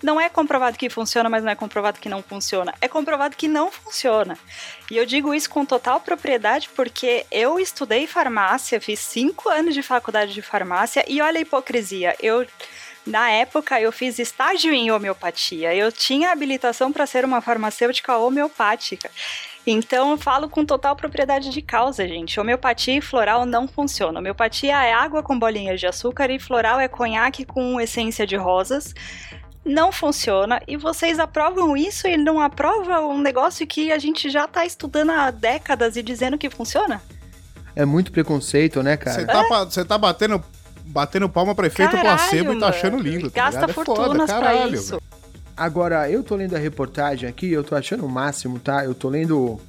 [0.03, 2.75] não é comprovado que funciona, mas não é comprovado que não funciona.
[2.81, 4.37] É comprovado que não funciona.
[4.91, 9.83] E eu digo isso com total propriedade porque eu estudei farmácia, fiz cinco anos de
[9.83, 12.15] faculdade de farmácia e olha a hipocrisia.
[12.21, 12.47] Eu
[13.07, 15.75] Na época, eu fiz estágio em homeopatia.
[15.75, 19.11] Eu tinha habilitação para ser uma farmacêutica homeopática.
[19.71, 22.41] Então, eu falo com total propriedade de causa, gente.
[22.41, 24.21] Homeopatia e floral não funcionam.
[24.21, 28.95] Homeopatia é água com bolinhas de açúcar e floral é conhaque com essência de rosas.
[29.65, 30.63] Não funciona.
[30.67, 35.11] E vocês aprovam isso e não aprovam um negócio que a gente já tá estudando
[35.11, 37.03] há décadas e dizendo que funciona?
[37.77, 39.47] É muito preconceito, né, Você cara?
[39.49, 40.43] tá, você tá batendo,
[40.87, 43.31] batendo palma pra efeito Caralho, placebo e tá achando lindo.
[43.31, 43.71] Tá Gasta ligado?
[43.71, 44.91] É foda, fortunas pra caralho, isso.
[44.93, 45.08] velho.
[45.59, 48.85] Agora, eu tô lendo a reportagem aqui, eu tô achando o máximo, tá?
[48.85, 49.61] Eu tô lendo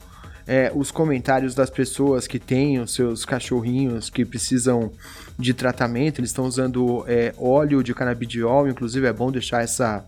[0.46, 4.92] é, os comentários das pessoas que têm os seus cachorrinhos que precisam
[5.38, 10.06] de tratamento, eles estão usando é, óleo de canabidiol, inclusive é bom deixar essa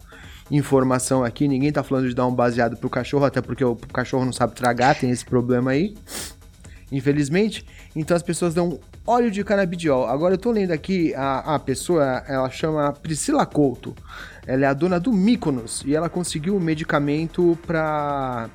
[0.52, 1.48] informação aqui.
[1.48, 4.54] Ninguém tá falando de dar um baseado pro cachorro, até porque o cachorro não sabe
[4.54, 5.96] tragar, tem esse problema aí.
[6.92, 7.66] Infelizmente,
[7.96, 10.06] então as pessoas dão óleo de canabidiol.
[10.06, 13.96] Agora eu tô lendo aqui, a, a pessoa, ela chama Priscila Couto.
[14.46, 18.50] Ela é a dona do Mykonos e ela conseguiu um medicamento pra,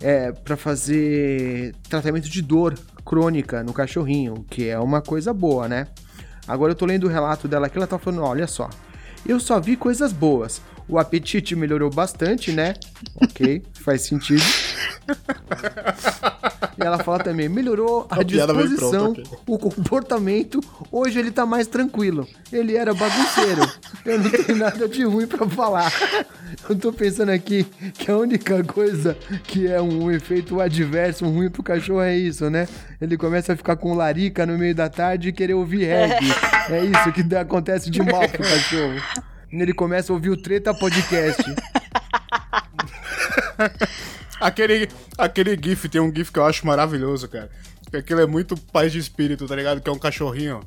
[0.00, 5.88] é, pra fazer tratamento de dor crônica no cachorrinho, que é uma coisa boa, né?
[6.46, 8.70] Agora eu tô lendo o relato dela aqui, ela tá falando, olha só,
[9.26, 10.62] eu só vi coisas boas.
[10.88, 12.74] O apetite melhorou bastante, né?
[13.20, 14.42] Ok, faz sentido.
[16.78, 19.38] E ela fala também, melhorou a, A disposição, pronta, ok.
[19.46, 20.60] o comportamento.
[20.92, 22.26] Hoje ele tá mais tranquilo.
[22.52, 23.62] Ele era bagunceiro.
[24.04, 25.92] Eu não tenho nada de ruim pra falar.
[26.68, 27.64] Eu tô pensando aqui
[27.98, 32.48] que a única coisa que é um efeito adverso, um ruim pro cachorro é isso,
[32.48, 32.68] né?
[33.00, 36.32] Ele começa a ficar com larica no meio da tarde e querer ouvir reggae.
[36.70, 39.02] É isso que acontece de mal pro cachorro.
[39.50, 41.42] Ele começa a ouvir o Treta Podcast.
[44.40, 47.50] Aquele, aquele GIF, tem um GIF que eu acho maravilhoso, cara.
[47.92, 49.80] Aquilo é muito paz de espírito, tá ligado?
[49.80, 50.60] Que é um cachorrinho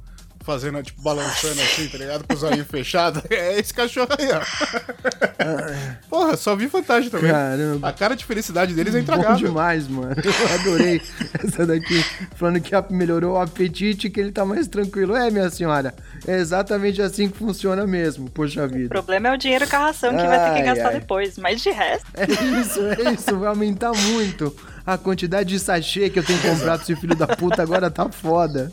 [0.44, 2.26] fazendo, tipo, balançando assim, tá ligado?
[2.28, 3.22] Com os olhinhos fechados.
[3.30, 4.42] É esse cachorro aí, ó.
[6.10, 7.32] Porra, só vi vantagem também.
[7.32, 7.88] Caramba.
[7.88, 9.48] A cara de felicidade deles é Bom intragável.
[9.48, 10.16] demais, mano.
[10.24, 11.02] Eu adorei
[11.44, 12.04] essa daqui.
[12.36, 15.16] Falando que melhorou o apetite e que ele tá mais tranquilo.
[15.16, 15.94] É, minha senhora.
[16.28, 18.30] É exatamente assim que funciona mesmo.
[18.30, 18.90] Poxa O vida.
[18.90, 21.00] problema é o dinheiro com a ração que vai ter Ai, que gastar ai.
[21.00, 21.38] depois.
[21.38, 22.26] Mas de resto, É
[22.62, 23.38] isso, é isso.
[23.38, 24.56] Vai aumentar muito.
[24.86, 28.10] A quantidade de sachê que eu tenho comprado pra esse filho da puta agora tá
[28.10, 28.72] foda.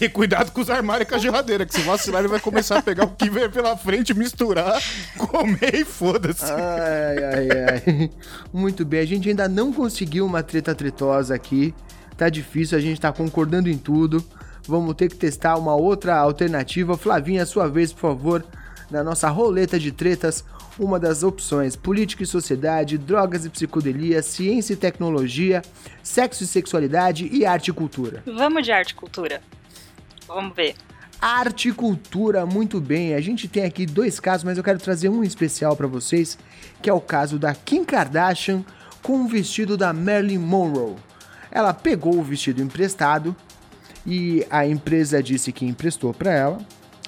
[0.00, 2.78] E cuidado com os armários e com a geladeira, que se vacilar ele vai começar
[2.78, 4.80] a pegar o que vem pela frente, misturar,
[5.18, 6.50] comer e foda-se.
[6.50, 8.10] Ai, ai, ai.
[8.50, 11.74] Muito bem, a gente ainda não conseguiu uma treta tretosa aqui.
[12.16, 14.24] Tá difícil, a gente tá concordando em tudo.
[14.66, 16.96] Vamos ter que testar uma outra alternativa.
[16.96, 18.44] Flavinha, sua vez, por favor,
[18.90, 20.44] na nossa roleta de tretas.
[20.78, 25.60] Uma das opções: política e sociedade, drogas e psicodelia, ciência e tecnologia,
[26.02, 28.22] sexo e sexualidade e arte e cultura.
[28.24, 29.42] vamos de arte e cultura.
[30.34, 30.74] Vamos ver.
[31.20, 33.14] Arte e cultura, muito bem.
[33.14, 36.38] A gente tem aqui dois casos, mas eu quero trazer um especial pra vocês,
[36.80, 38.64] que é o caso da Kim Kardashian
[39.02, 40.96] com o vestido da Marilyn Monroe.
[41.50, 43.34] Ela pegou o vestido emprestado
[44.06, 46.58] e a empresa disse que emprestou pra ela.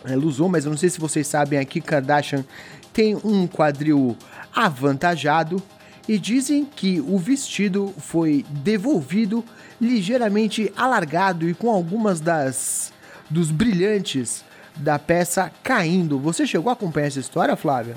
[0.04, 2.44] Ela usou, mas eu não sei se vocês sabem, a Kim Kardashian
[2.92, 4.16] tem um quadril
[4.54, 5.62] avantajado
[6.08, 9.44] e dizem que o vestido foi devolvido
[9.80, 12.91] ligeiramente alargado e com algumas das
[13.32, 14.44] dos brilhantes
[14.76, 16.18] da peça caindo.
[16.18, 17.96] Você chegou a acompanhar essa história, Flávia?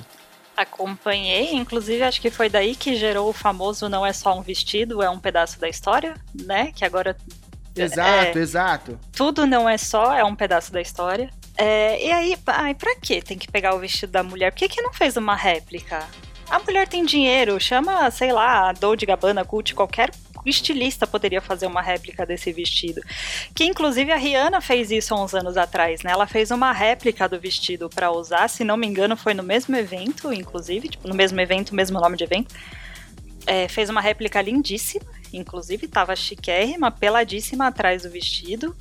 [0.58, 5.04] Acompanhei, inclusive acho que foi daí que gerou o famoso não é só um vestido,
[5.04, 6.72] é um pedaço da história, né?
[6.74, 7.16] Que agora
[7.78, 8.42] Exato, É.
[8.42, 9.00] exato.
[9.12, 11.30] tudo não é só, é um pedaço da história.
[11.58, 14.52] É, e aí, ai, pra que tem que pegar o vestido da mulher?
[14.52, 16.06] Por que, que não fez uma réplica?
[16.50, 20.10] A mulher tem dinheiro, chama, sei lá, a Dolce Gabbana, Gucci, qualquer
[20.50, 23.02] estilista poderia fazer uma réplica desse vestido.
[23.54, 26.12] Que inclusive a Rihanna fez isso há uns anos atrás, né?
[26.12, 29.76] Ela fez uma réplica do vestido pra usar, se não me engano, foi no mesmo
[29.76, 32.54] evento, inclusive, tipo, no mesmo evento, mesmo nome de evento.
[33.48, 38.76] É, fez uma réplica lindíssima, inclusive tava chiquérrima, peladíssima atrás do vestido.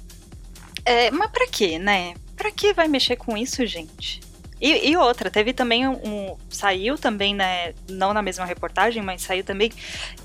[0.85, 2.15] É, mas pra quê, né?
[2.37, 4.24] Pra que vai mexer com isso, gente?
[4.61, 7.75] E, e outra, teve também um, Saiu também, né?
[7.89, 9.71] Não na mesma reportagem, mas saiu também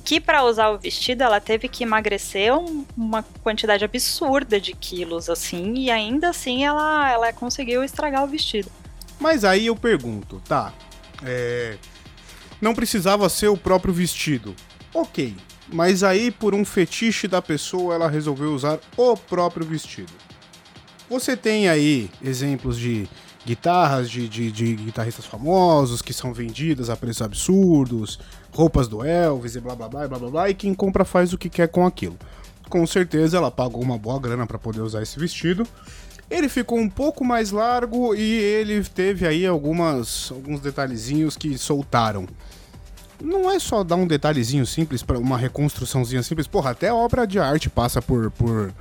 [0.05, 5.29] que pra usar o vestido ela teve que emagrecer um- uma quantidade absurda de quilos,
[5.29, 8.71] assim, e ainda assim ela, ela conseguiu estragar o vestido.
[9.19, 10.71] Mas aí eu pergunto, tá?
[11.23, 11.75] É,
[12.61, 14.55] não precisava ser o próprio vestido.
[14.93, 15.35] Ok.
[15.71, 20.11] Mas aí, por um fetiche da pessoa, ela resolveu usar o próprio vestido.
[21.09, 23.07] Você tem aí exemplos de
[23.49, 28.19] guitarras de, de, de guitarristas famosos que são vendidas a preços absurdos,
[28.53, 31.37] roupas do Elvis e blá blá blá blá blá blá, e quem compra faz o
[31.37, 32.15] que quer com aquilo.
[32.69, 35.67] com certeza ela pagou uma boa grana pra poder usar esse vestido.
[36.29, 42.27] Ele ficou um pouco mais largo e ele teve aí algumas alguns detalhezinhos que soltaram.
[43.19, 46.45] Não é só dar um detalhezinho simples para uma reconstruçãozinha simples.
[46.45, 48.71] Porra, até obra de arte passa por por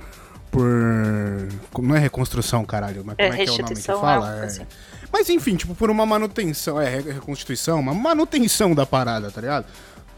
[0.51, 4.39] por não é reconstrução, caralho, mas É como é que é o nome que fala?
[4.41, 4.45] É.
[4.45, 4.61] assim.
[5.11, 9.65] Mas enfim, tipo, por uma manutenção, é, re- reconstituição, uma manutenção da parada, tá ligado?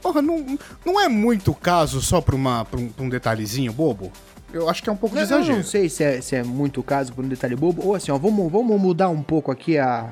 [0.02, 4.12] Porra, não, não é muito caso só pra, uma, pra, um, pra um detalhezinho bobo?
[4.52, 5.58] Eu acho que é um pouco de Eu, eu exagero.
[5.58, 8.18] não sei se é, se é muito caso por um detalhe bobo, ou assim, ó,
[8.18, 10.10] vamos, vamos mudar um pouco aqui a,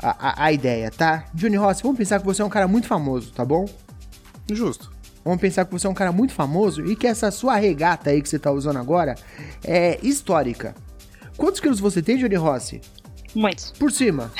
[0.00, 1.24] a, a- a ideia, tá?
[1.34, 3.64] Johnny Rossi, vamos pensar que você é um cara muito famoso, tá bom?
[4.48, 4.92] Justo.
[5.24, 8.22] Vamos pensar que você é um cara muito famoso e que essa sua regata aí
[8.22, 9.14] que você tá usando agora
[9.62, 10.74] é histórica.
[11.36, 12.80] Quantos quilos você tem, Johnny Rossi?
[13.34, 13.72] Muitos.
[13.72, 14.32] Por cima?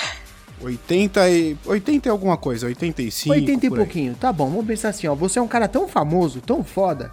[0.61, 1.57] 80 e.
[1.65, 3.35] 80 e alguma coisa, 85.
[3.35, 3.85] 80 e por aí.
[3.85, 4.15] pouquinho.
[4.15, 5.15] Tá bom, vamos pensar assim, ó.
[5.15, 7.11] Você é um cara tão famoso, tão foda,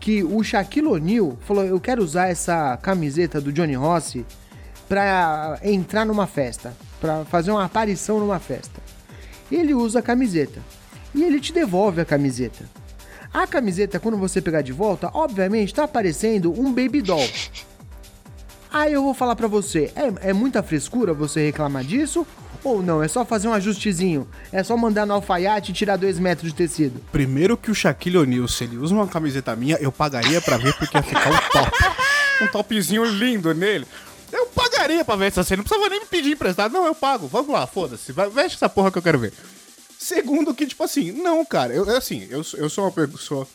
[0.00, 4.24] que o Shaquille O'Neal falou: Eu quero usar essa camiseta do Johnny Rossi
[4.88, 8.80] pra entrar numa festa, pra fazer uma aparição numa festa.
[9.50, 10.60] Ele usa a camiseta
[11.14, 12.64] e ele te devolve a camiseta.
[13.32, 17.26] A camiseta, quando você pegar de volta, obviamente tá aparecendo um baby doll.
[18.70, 22.26] Aí eu vou falar pra você, é, é muita frescura você reclamar disso?
[22.64, 24.26] Ou não, é só fazer um ajustezinho?
[24.52, 27.00] É só mandar no alfaiate e tirar dois metros de tecido?
[27.10, 30.72] Primeiro que o Shaquille O'Neal, se ele usa uma camiseta minha, eu pagaria pra ver
[30.74, 31.70] porque ia ficar um top.
[32.42, 33.86] um topzinho lindo nele.
[34.32, 35.58] Eu pagaria pra ver essa cena.
[35.58, 36.72] Não precisava nem me pedir emprestado.
[36.72, 37.26] Não, eu pago.
[37.26, 38.12] Vamos lá, foda-se.
[38.12, 39.32] Veste essa porra que eu quero ver.
[40.02, 41.72] Segundo que, tipo assim, não, cara.
[41.72, 43.46] Eu, eu, assim, eu, eu sou uma pessoa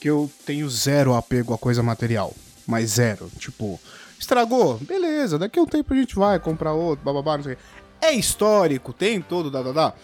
[0.00, 2.34] que eu tenho zero apego a coisa material.
[2.66, 3.30] Mas zero.
[3.38, 3.80] Tipo,
[4.18, 4.76] estragou?
[4.78, 7.62] Beleza, daqui a um tempo a gente vai comprar outro, bababá, não sei o quê.
[8.00, 9.94] É histórico, tem todo, dá, dá, dá.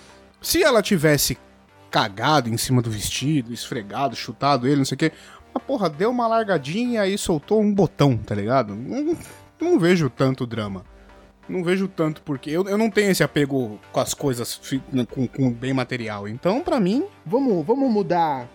[0.40, 1.36] Se ela tivesse
[1.90, 5.12] cagado em cima do vestido, esfregado, chutado ele, não sei o quê,
[5.52, 8.76] mas porra, deu uma largadinha e aí soltou um botão, tá ligado?
[8.76, 9.18] Não,
[9.60, 10.84] não vejo tanto drama.
[11.50, 15.26] Não vejo tanto porque eu, eu não tenho esse apego com as coisas fi- com,
[15.26, 16.28] com bem material.
[16.28, 18.48] Então, pra mim, Vamos, vamos mudar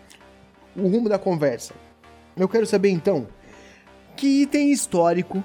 [0.75, 1.73] o rumo da conversa.
[2.37, 3.27] Eu quero saber então
[4.15, 5.43] que item histórico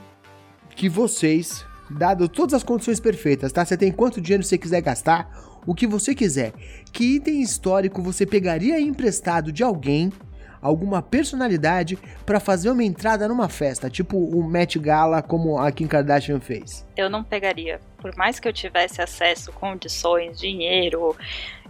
[0.76, 3.64] que vocês, dado todas as condições perfeitas, tá?
[3.64, 5.28] Você tem quanto dinheiro você quiser gastar,
[5.66, 6.52] o que você quiser.
[6.92, 10.12] Que item histórico você pegaria emprestado de alguém,
[10.60, 15.86] alguma personalidade, pra fazer uma entrada numa festa, tipo o Met Gala, como a Kim
[15.86, 16.86] Kardashian fez?
[16.96, 17.80] Eu não pegaria.
[17.98, 21.16] Por mais que eu tivesse acesso, condições, dinheiro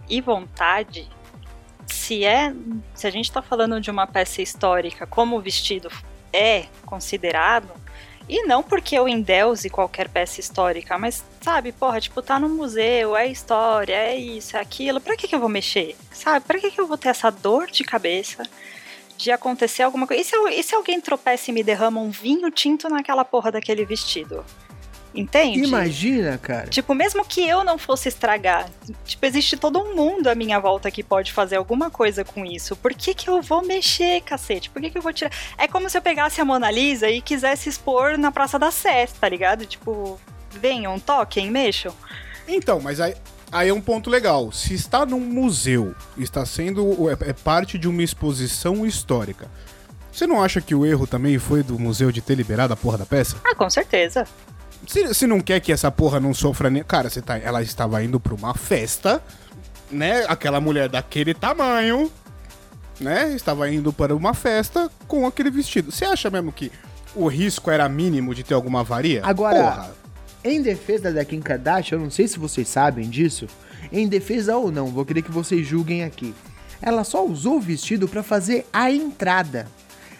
[0.09, 1.09] e vontade,
[1.85, 2.53] se é.
[2.93, 5.89] Se a gente tá falando de uma peça histórica, como o vestido
[6.33, 7.69] é considerado,
[8.29, 13.15] e não porque eu endeuse qualquer peça histórica, mas sabe, porra, tipo, tá no museu,
[13.15, 15.95] é história, é isso, é aquilo, pra que, que eu vou mexer?
[16.11, 18.43] Sabe, pra que, que eu vou ter essa dor de cabeça?
[19.21, 20.21] De acontecer alguma coisa.
[20.21, 23.51] E se, eu- e se alguém tropeça e me derrama um vinho tinto naquela porra
[23.51, 24.43] daquele vestido?
[25.13, 25.59] Entende?
[25.59, 26.67] Imagina, cara.
[26.69, 28.69] Tipo, mesmo que eu não fosse estragar,
[29.05, 32.77] tipo, existe todo um mundo à minha volta que pode fazer alguma coisa com isso.
[32.77, 34.69] Por que que eu vou mexer, cacete?
[34.69, 35.31] Por que que eu vou tirar?
[35.57, 39.05] É como se eu pegasse a Mona Lisa e quisesse expor na Praça da Sé,
[39.19, 39.65] tá ligado?
[39.65, 40.17] Tipo,
[40.49, 41.93] venham, toquem, mexam.
[42.47, 43.13] Então, mas aí,
[43.51, 44.51] aí é um ponto legal.
[44.51, 49.47] Se está num museu, está sendo é, é parte de uma exposição histórica.
[50.11, 52.97] Você não acha que o erro também foi do museu de ter liberado a porra
[52.97, 53.37] da peça?
[53.43, 54.25] Ah, com certeza.
[54.87, 56.83] Se, se não quer que essa porra não sofra nem.
[56.83, 59.21] Cara, você tá, ela estava indo pra uma festa,
[59.89, 60.25] né?
[60.27, 62.11] Aquela mulher daquele tamanho,
[62.99, 63.31] né?
[63.33, 65.91] Estava indo para uma festa com aquele vestido.
[65.91, 66.71] Você acha mesmo que
[67.15, 69.21] o risco era mínimo de ter alguma avaria?
[69.23, 70.00] Agora- Porra.
[70.43, 73.45] Em defesa da Kim Kardashian, eu não sei se vocês sabem disso,
[73.91, 76.33] em defesa ou não, vou querer que vocês julguem aqui.
[76.81, 79.67] Ela só usou o vestido pra fazer a entrada.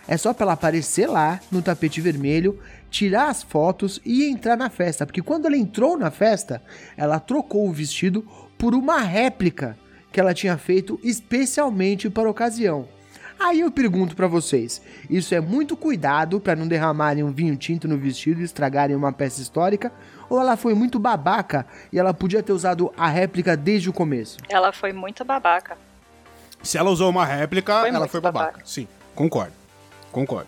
[0.07, 2.59] É só pra ela aparecer lá no tapete vermelho,
[2.91, 6.61] tirar as fotos e entrar na festa, porque quando ela entrou na festa,
[6.95, 8.23] ela trocou o vestido
[8.59, 9.75] por uma réplica
[10.11, 12.87] que ela tinha feito especialmente para a ocasião.
[13.43, 17.87] Aí eu pergunto pra vocês, isso é muito cuidado pra não derramarem um vinho tinto
[17.87, 19.91] no vestido e estragarem uma peça histórica,
[20.29, 24.37] ou ela foi muito babaca e ela podia ter usado a réplica desde o começo?
[24.47, 25.75] Ela foi muito babaca.
[26.61, 28.45] Se ela usou uma réplica, Foi ela foi babaca.
[28.51, 28.65] babaca.
[28.65, 29.53] Sim, concordo.
[30.11, 30.47] Concordo.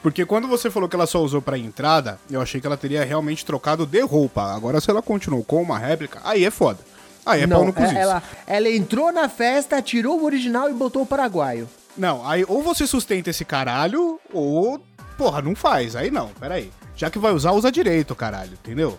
[0.00, 3.04] Porque quando você falou que ela só usou pra entrada, eu achei que ela teria
[3.04, 4.54] realmente trocado de roupa.
[4.54, 6.78] Agora, se ela continuou com uma réplica, aí é foda.
[7.26, 7.96] Aí é pau não, no cozice.
[7.96, 11.68] é- ela, ela entrou na festa, tirou o original e botou o paraguaio.
[11.96, 14.82] Não, aí ou você sustenta esse caralho, ou.
[15.18, 15.94] Porra, não faz.
[15.94, 16.70] Aí não, peraí.
[16.96, 18.98] Já que vai usar, usa direito, caralho, entendeu?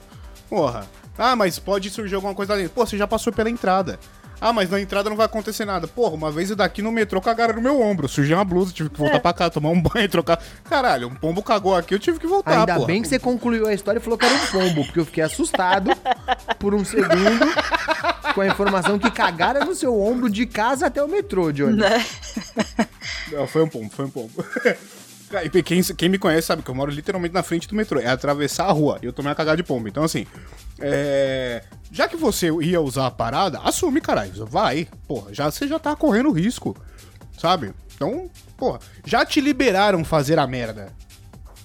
[0.49, 0.85] Porra.
[1.17, 2.73] Ah, mas pode surgir alguma coisa lá dentro.
[2.73, 3.99] Pô, você já passou pela entrada.
[4.41, 5.87] Ah, mas na entrada não vai acontecer nada.
[5.87, 8.09] Porra, uma vez eu daqui no metrô cagaram no meu ombro.
[8.09, 9.19] Sujei uma blusa, tive que voltar É.
[9.19, 10.41] pra cá, tomar um banho, trocar.
[10.69, 12.87] Caralho, um pombo cagou aqui, eu tive que voltar, Ainda porra.
[12.87, 15.23] bem que você concluiu a história e falou que era um pombo, porque eu fiquei
[15.23, 15.91] assustado
[16.59, 17.45] por um segundo
[18.33, 21.77] com a informação que cagaram no seu ombro de casa até o metrô, Johnny.
[21.77, 22.05] Né?
[23.31, 24.31] Não, foi um pombo, foi um pombo.
[25.51, 27.99] E quem, quem me conhece sabe que eu moro literalmente na frente do metrô.
[27.99, 28.99] É atravessar a rua.
[29.01, 29.87] E eu tomei uma cagada de pombo.
[29.87, 30.27] Então, assim,
[30.79, 34.45] é, já que você ia usar a parada, assume, caralho.
[34.45, 34.87] Vai.
[35.07, 36.77] Porra, já, você já tá correndo risco.
[37.35, 37.73] Sabe?
[37.95, 40.93] Então, porra, já te liberaram fazer a merda.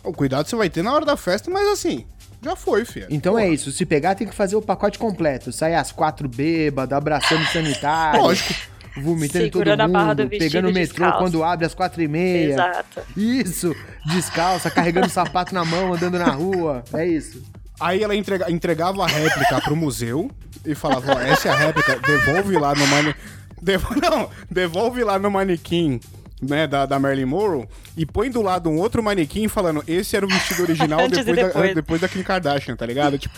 [0.02, 2.06] O cuidado você vai ter na hora da festa, mas assim,
[2.42, 3.08] já foi, filha.
[3.10, 5.52] Então é isso, se pegar tem que fazer o pacote completo.
[5.52, 8.22] Sair às quatro bêbado, abraçando o sanitário.
[8.22, 8.54] Lógico.
[9.02, 11.18] Vomitando em todo Segurando a barra do mundo, pegando o metrô descalço.
[11.18, 12.52] quando abre às quatro e meia.
[12.52, 13.00] Exato.
[13.16, 13.74] Isso,
[14.06, 16.84] descalça, carregando o sapato na mão, andando na rua.
[16.92, 17.42] É isso.
[17.80, 20.30] Aí ela entrega- entregava a réplica pro museu
[20.66, 23.14] e falava, ó, essa é a réplica, devolve lá no mane...
[23.62, 23.88] Devo...
[24.00, 26.00] Não, devolve lá no manequim,
[26.42, 30.24] né, da, da Marilyn Monroe e põe do lado um outro manequim falando, esse era
[30.24, 31.74] o vestido original e depois, da, depois.
[31.74, 33.18] depois da Kim Kardashian, tá ligado?
[33.18, 33.34] Tipo,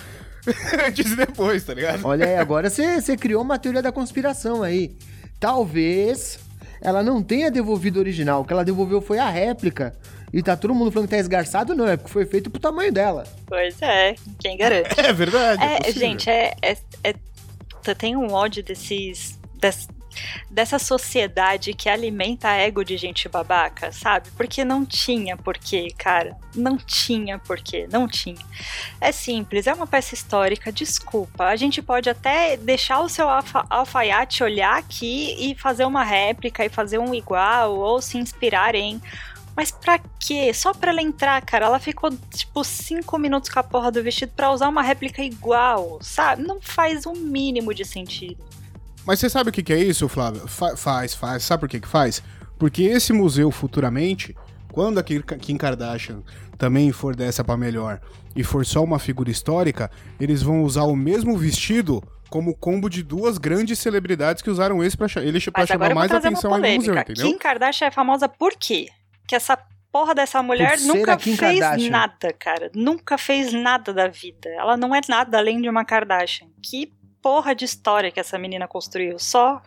[0.86, 2.04] antes e depois, tá ligado?
[2.04, 4.96] Olha aí, agora você criou uma teoria da conspiração aí.
[5.40, 6.38] Talvez
[6.82, 8.42] ela não tenha devolvido o original.
[8.42, 9.94] O que ela devolveu foi a réplica.
[10.32, 12.92] E tá todo mundo falando que tá esgarçado, não, é porque foi feito pro tamanho
[12.92, 13.24] dela.
[13.46, 14.88] Pois é, quem garante?
[15.00, 15.60] É verdade.
[15.64, 16.00] É, possível.
[16.00, 17.14] gente, é, é, é-
[17.86, 19.40] eu tenho um ódio desses.
[19.58, 19.88] des-
[20.50, 24.30] dessa sociedade que alimenta ego de gente babaca, sabe?
[24.36, 26.36] Porque não tinha porquê, cara.
[26.54, 28.44] Não tinha porquê, não tinha.
[29.00, 31.44] É simples, é uma peça histórica, desculpa.
[31.44, 36.64] A gente pode até deixar o seu alfa, alfaiate olhar aqui e fazer uma réplica
[36.64, 39.00] e fazer um igual, ou se inspirar em.
[39.56, 40.54] Mas pra quê?
[40.54, 41.66] Só pra ela entrar, cara.
[41.66, 45.98] Ela ficou, tipo, cinco minutos com a porra do vestido pra usar uma réplica igual,
[46.00, 46.42] sabe?
[46.42, 48.49] Não faz o mínimo de sentido.
[49.06, 50.46] Mas você sabe o que, que é isso, Flávio?
[50.46, 51.42] Fa- faz, faz.
[51.42, 52.22] Sabe por que, que faz?
[52.58, 54.36] Porque esse museu futuramente,
[54.72, 56.22] quando a Kim Kardashian
[56.58, 58.00] também for dessa pra melhor
[58.36, 59.90] e for só uma figura histórica,
[60.20, 64.96] eles vão usar o mesmo vestido como combo de duas grandes celebridades que usaram esse
[64.96, 67.26] pra, ele, pra Mas chamar mais atenção aí no museu, entendeu?
[67.26, 68.86] Kim Kardashian é famosa por quê?
[69.26, 69.58] Que essa
[69.90, 71.90] porra dessa mulher nunca fez Kardashian.
[71.90, 72.70] nada, cara.
[72.74, 74.48] Nunca fez nada da vida.
[74.50, 76.46] Ela não é nada além de uma Kardashian.
[76.62, 76.92] Que
[77.22, 79.18] porra de história que essa menina construiu.
[79.18, 79.60] Só.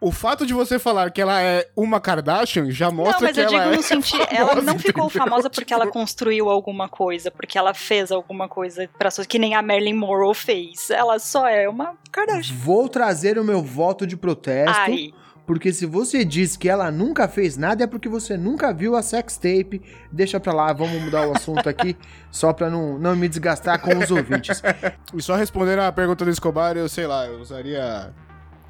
[0.00, 3.40] O fato de você falar que ela é uma Kardashian já mostra não, mas que
[3.40, 4.24] eu ela digo é no sentido.
[4.26, 5.24] famosa, Ela não ficou entendeu?
[5.24, 9.54] famosa porque ela Tipo, construiu alguma coisa, porque ela fez alguma coisa so- que nem
[9.54, 10.90] a Marilyn Monroe fez.
[10.90, 12.56] Ela só é uma Kardashian.
[12.56, 14.76] Vou trazer o meu voto de protesto.
[14.80, 15.14] Aí.
[15.46, 19.02] Porque se você diz que ela nunca fez nada, é porque você nunca viu a
[19.02, 19.82] sex tape.
[20.10, 21.96] Deixa pra lá, vamos mudar o assunto aqui,
[22.30, 24.62] só pra não, não me desgastar com os ouvintes.
[25.14, 28.14] E só respondendo a pergunta do Escobar, eu sei lá, eu usaria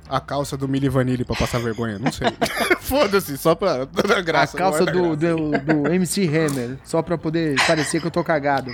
[0.09, 2.29] a calça do Milli Vanilli pra passar vergonha, não sei.
[2.81, 4.57] Foda-se, só pra dar A graça.
[4.59, 5.65] calça não é do, graça.
[5.65, 8.71] do, do MC Hammer, só pra poder parecer que eu tô cagado.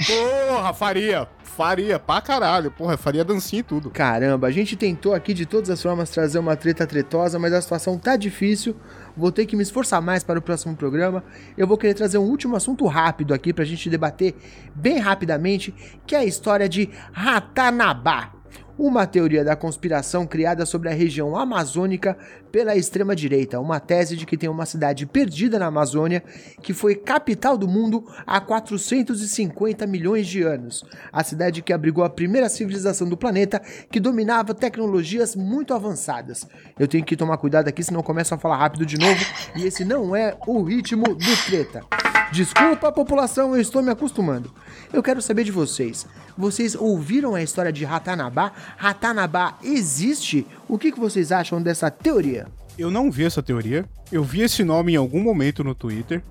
[0.49, 2.71] Porra, faria, faria, pra caralho.
[2.71, 3.91] Porra, faria dancinha e tudo.
[3.91, 7.61] Caramba, a gente tentou aqui de todas as formas trazer uma treta tretosa, mas a
[7.63, 8.75] situação tá difícil.
[9.17, 11.23] Vou ter que me esforçar mais para o próximo programa.
[11.57, 14.35] Eu vou querer trazer um último assunto rápido aqui pra gente debater
[14.75, 15.75] bem rapidamente,
[16.07, 18.38] que é a história de Ratanabá.
[18.79, 22.17] Uma teoria da conspiração criada sobre a região amazônica
[22.53, 26.23] pela extrema-direita, uma tese de que tem uma cidade perdida na Amazônia
[26.63, 30.85] que foi capital do mundo há 450 milhões de anos.
[31.13, 33.61] A cidade que abrigou a primeira civilização do planeta
[33.91, 36.47] que dominava tecnologias muito avançadas.
[36.79, 39.21] Eu tenho que tomar cuidado aqui, senão começo a falar rápido de novo
[39.57, 42.08] e esse não é o ritmo do treta.
[42.31, 44.53] Desculpa, população, eu estou me acostumando.
[44.93, 46.07] Eu quero saber de vocês.
[46.37, 48.53] Vocês ouviram a história de Ratanabá?
[48.77, 50.47] Ratanabá existe?
[50.69, 52.47] O que, que vocês acham dessa teoria?
[52.79, 53.85] Eu não vi essa teoria.
[54.13, 56.23] Eu vi esse nome em algum momento no Twitter.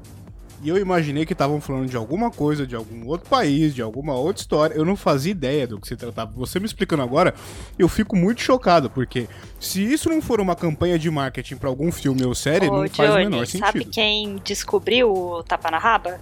[0.61, 4.13] E eu imaginei que estavam falando de alguma coisa, de algum outro país, de alguma
[4.15, 4.73] outra história.
[4.73, 6.31] Eu não fazia ideia do que se tratava.
[6.35, 7.35] Você me explicando agora,
[7.77, 9.27] eu fico muito chocado, porque
[9.59, 12.89] se isso não for uma campanha de marketing pra algum filme ou série, Ô, não
[12.89, 13.91] faz o Johnny, menor sabe sentido.
[13.91, 16.19] quem descobriu o tapa na raba?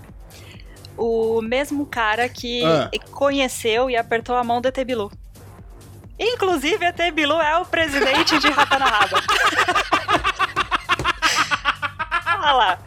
[0.98, 2.90] O mesmo cara que Ah.
[3.12, 5.10] conheceu e apertou a mão do Etebilu.
[6.20, 9.22] Inclusive, Etebilu é o presidente de Ratanahaba.
[12.46, 12.80] Olha lá.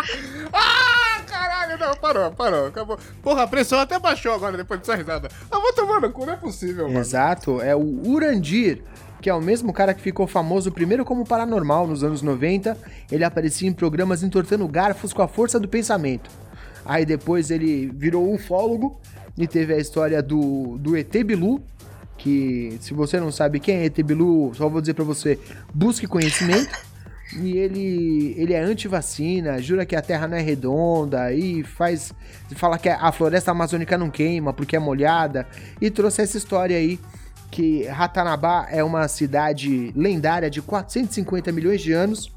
[1.79, 2.99] Não, parou, parou, acabou.
[3.23, 5.29] Porra, a pressão até baixou agora depois dessa risada.
[5.51, 6.99] Ah, vou tomar no cu, não é possível, mano.
[6.99, 8.83] Exato, é o Urandir,
[9.21, 12.77] que é o mesmo cara que ficou famoso primeiro como paranormal nos anos 90.
[13.11, 16.31] Ele aparecia em programas entortando garfos com a força do pensamento.
[16.85, 19.01] Aí depois ele virou ufólogo
[19.37, 21.63] e teve a história do, do ET Bilu,
[22.17, 25.39] que se você não sabe quem é ET Bilu, só vou dizer para você,
[25.73, 26.88] busque conhecimento.
[27.37, 32.15] E ele, ele é anti-vacina, jura que a Terra não é redonda e faz
[32.57, 35.47] fala que a floresta amazônica não queima porque é molhada
[35.79, 36.99] e trouxe essa história aí
[37.51, 42.33] que Ratanabá é uma cidade lendária de 450 milhões de anos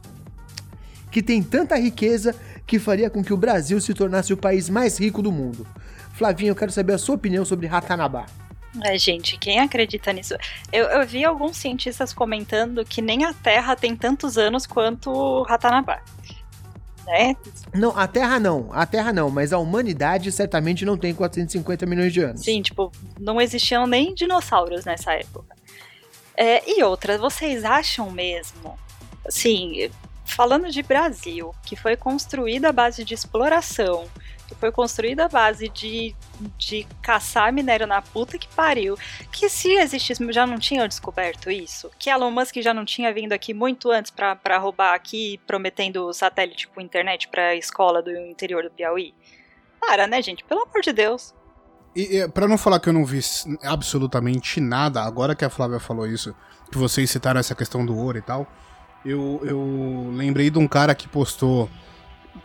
[1.09, 2.35] que tem tanta riqueza
[2.67, 5.67] que faria com que o Brasil se tornasse o país mais rico do mundo.
[6.13, 8.25] Flavinho, eu quero saber a sua opinião sobre Ratanabá.
[8.83, 10.35] É, gente, quem acredita nisso?
[10.71, 16.01] Eu, eu, vi alguns cientistas comentando que nem a Terra tem tantos anos quanto Ratanabá.
[17.05, 17.35] Né?
[17.73, 22.13] Não, a Terra não, a Terra não, mas a humanidade certamente não tem 450 milhões
[22.13, 22.41] de anos.
[22.43, 25.55] Sim, tipo, não existiam nem dinossauros nessa época.
[26.37, 28.77] É, e outra, vocês acham mesmo?
[29.27, 29.89] Assim,
[30.25, 34.05] falando de Brasil, que foi construída à base de exploração,
[34.61, 36.15] foi construída à base de,
[36.55, 38.95] de caçar minério na puta que pariu.
[39.31, 41.89] Que se existisse, já não tinham descoberto isso?
[41.97, 46.67] Que Elon Musk já não tinha vindo aqui muito antes para roubar aqui, prometendo satélite
[46.67, 49.15] com internet pra escola do interior do Piauí?
[49.79, 50.43] Para, né, gente?
[50.43, 51.33] Pelo amor de Deus.
[51.95, 53.19] E, e para não falar que eu não vi
[53.63, 56.35] absolutamente nada, agora que a Flávia falou isso,
[56.71, 58.47] que vocês citaram essa questão do ouro e tal,
[59.03, 61.67] eu, eu lembrei de um cara que postou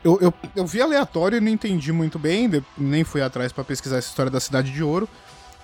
[0.03, 3.99] eu, eu, eu vi aleatório e não entendi muito bem, nem fui atrás para pesquisar
[3.99, 5.09] essa história da Cidade de Ouro.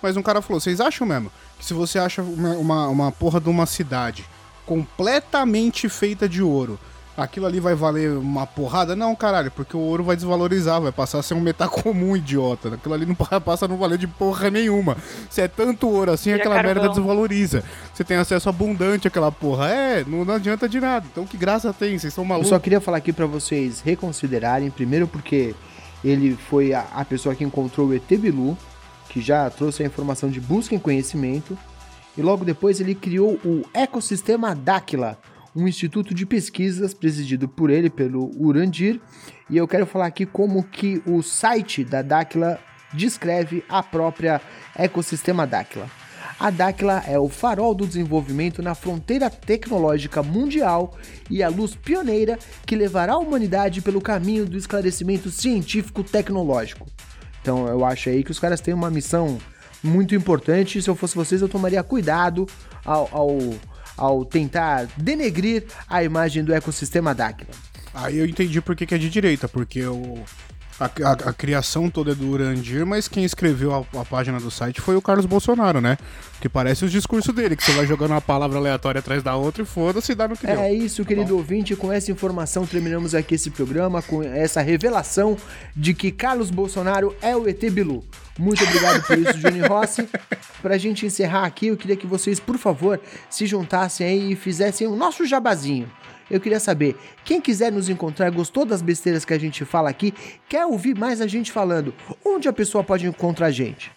[0.02, 3.40] Mas um cara falou: vocês acham mesmo que se você acha uma, uma, uma porra
[3.40, 4.24] de uma cidade
[4.66, 6.78] completamente feita de ouro
[7.16, 8.96] aquilo ali vai valer uma porrada?
[8.96, 12.74] Não, caralho, porque o ouro vai desvalorizar, vai passar a ser um metal comum, idiota.
[12.74, 14.96] Aquilo ali não passa a não valer de porra nenhuma.
[15.30, 17.62] Se é tanto ouro assim, e aquela merda desvaloriza.
[17.92, 19.68] Você tem acesso abundante àquela porra.
[19.68, 21.06] É, não, não adianta de nada.
[21.10, 21.98] Então que graça tem?
[21.98, 22.50] Vocês são malucos.
[22.50, 25.54] Eu só queria falar aqui para vocês reconsiderarem, primeiro porque
[26.04, 28.56] ele foi a, a pessoa que encontrou o ET Bilu,
[29.08, 31.56] que já trouxe a informação de busca em conhecimento.
[32.16, 35.16] E logo depois ele criou o ecossistema Dáquila,
[35.54, 39.00] um instituto de pesquisas presidido por ele, pelo Urandir,
[39.50, 42.58] e eu quero falar aqui como que o site da Dáquila
[42.92, 44.40] descreve a própria
[44.76, 45.88] ecossistema Dáquila.
[46.38, 50.96] A Dáquila é o farol do desenvolvimento na fronteira tecnológica mundial
[51.30, 56.86] e a luz pioneira que levará a humanidade pelo caminho do esclarecimento científico-tecnológico.
[57.40, 59.38] Então eu acho aí que os caras têm uma missão
[59.82, 60.80] muito importante.
[60.80, 62.46] Se eu fosse vocês, eu tomaria cuidado
[62.84, 63.38] ao, ao
[64.02, 67.52] ao tentar denegrir a imagem do ecossistema Dáquila.
[67.94, 70.18] Aí eu entendi por que, que é de direita, porque o,
[70.80, 74.50] a, a, a, criação toda é do Urandir, mas quem escreveu a, a, página do
[74.50, 75.96] site foi o Carlos Bolsonaro, né?
[76.40, 79.62] Que parece os discursos dele, que você vai jogando uma palavra aleatória atrás da outra
[79.62, 80.84] e foda-se dá no que É deu.
[80.84, 81.36] isso, querido Bom.
[81.36, 81.76] ouvinte.
[81.76, 85.36] Com essa informação terminamos aqui esse programa, com essa revelação
[85.76, 88.02] de que Carlos Bolsonaro é o ET Bilu.
[88.38, 90.08] Muito obrigado por isso, Júnior Rossi.
[90.60, 94.86] Pra gente encerrar aqui, eu queria que vocês, por favor, se juntassem aí e fizessem
[94.86, 95.90] o nosso jabazinho.
[96.30, 100.14] Eu queria saber, quem quiser nos encontrar, gostou das besteiras que a gente fala aqui,
[100.48, 103.92] quer ouvir mais a gente falando, onde a pessoa pode encontrar a gente?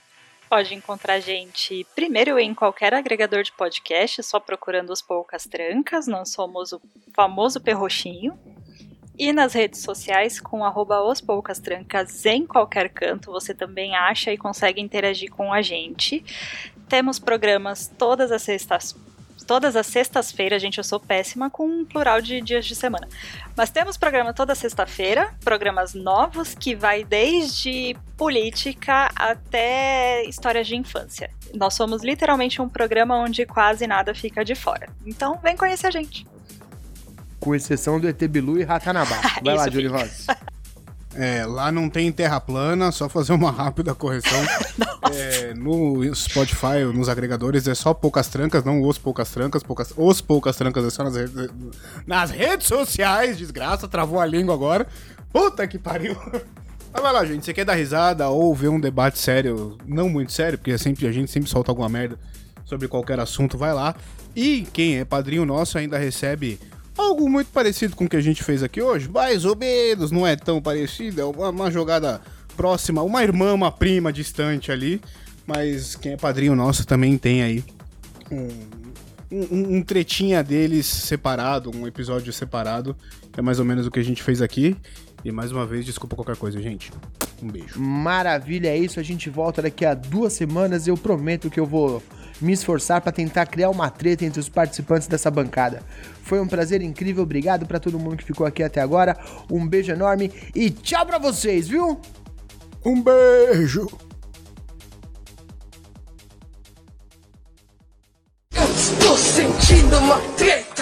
[0.50, 6.08] Pode encontrar a gente primeiro em qualquer agregador de podcast, só procurando os Poucas Trancas,
[6.08, 6.82] nós somos o
[7.16, 8.38] famoso Perroxinho.
[9.18, 14.32] E nas redes sociais, com arroba os Poucas Trancas em qualquer canto, você também acha
[14.32, 16.24] e consegue interagir com a gente.
[16.90, 18.96] Temos programas todas as sextas
[19.46, 23.08] todas as sextas-feiras, gente, eu sou péssima com um plural de dias de semana.
[23.56, 31.30] Mas temos programa toda sexta-feira, programas novos que vai desde política até histórias de infância.
[31.54, 34.90] Nós somos literalmente um programa onde quase nada fica de fora.
[35.06, 36.26] Então, vem conhecer a gente.
[37.46, 39.22] Com exceção do ET Bilu e Ratanabá.
[39.46, 40.36] Vai lá, Júlio Rosa.
[41.18, 44.38] É, lá não tem terra plana, só fazer uma rápida correção.
[45.14, 50.20] é, no Spotify, nos agregadores, é só poucas trancas, não os poucas trancas, poucas, os
[50.20, 51.50] poucas trancas é só nas redes,
[52.06, 54.86] nas redes sociais, desgraça, travou a língua agora.
[55.32, 56.18] Puta que pariu.
[56.92, 60.34] Mas vai lá, gente, você quer dar risada ou ver um debate sério, não muito
[60.34, 62.20] sério, porque é sempre, a gente sempre solta alguma merda
[62.66, 63.96] sobre qualquer assunto, vai lá.
[64.36, 66.60] E quem é padrinho nosso ainda recebe
[66.98, 70.26] Algo muito parecido com o que a gente fez aqui hoje, mais ou menos, não
[70.26, 72.22] é tão parecido, é uma, uma jogada
[72.56, 75.02] próxima, uma irmã, uma prima distante ali,
[75.46, 77.64] mas quem é padrinho nosso também tem aí
[78.32, 78.48] um,
[79.32, 82.96] um, um, tretinha deles separado, um episódio separado,
[83.36, 84.76] é mais ou menos o que a gente fez aqui.
[85.24, 86.92] E mais uma vez, desculpa qualquer coisa, gente.
[87.42, 87.80] Um beijo.
[87.80, 89.00] Maravilha, é isso.
[89.00, 90.88] A gente volta daqui a duas semanas.
[90.88, 92.02] Eu prometo que eu vou
[92.42, 95.82] me esforçar para tentar criar uma treta entre os participantes dessa bancada.
[96.24, 99.18] Foi um prazer incrível, obrigado para todo mundo que ficou aqui até agora.
[99.52, 102.00] Um beijo enorme e tchau para vocês, viu?
[102.84, 103.88] Um beijo.
[108.52, 110.75] Estou sentindo uma treta.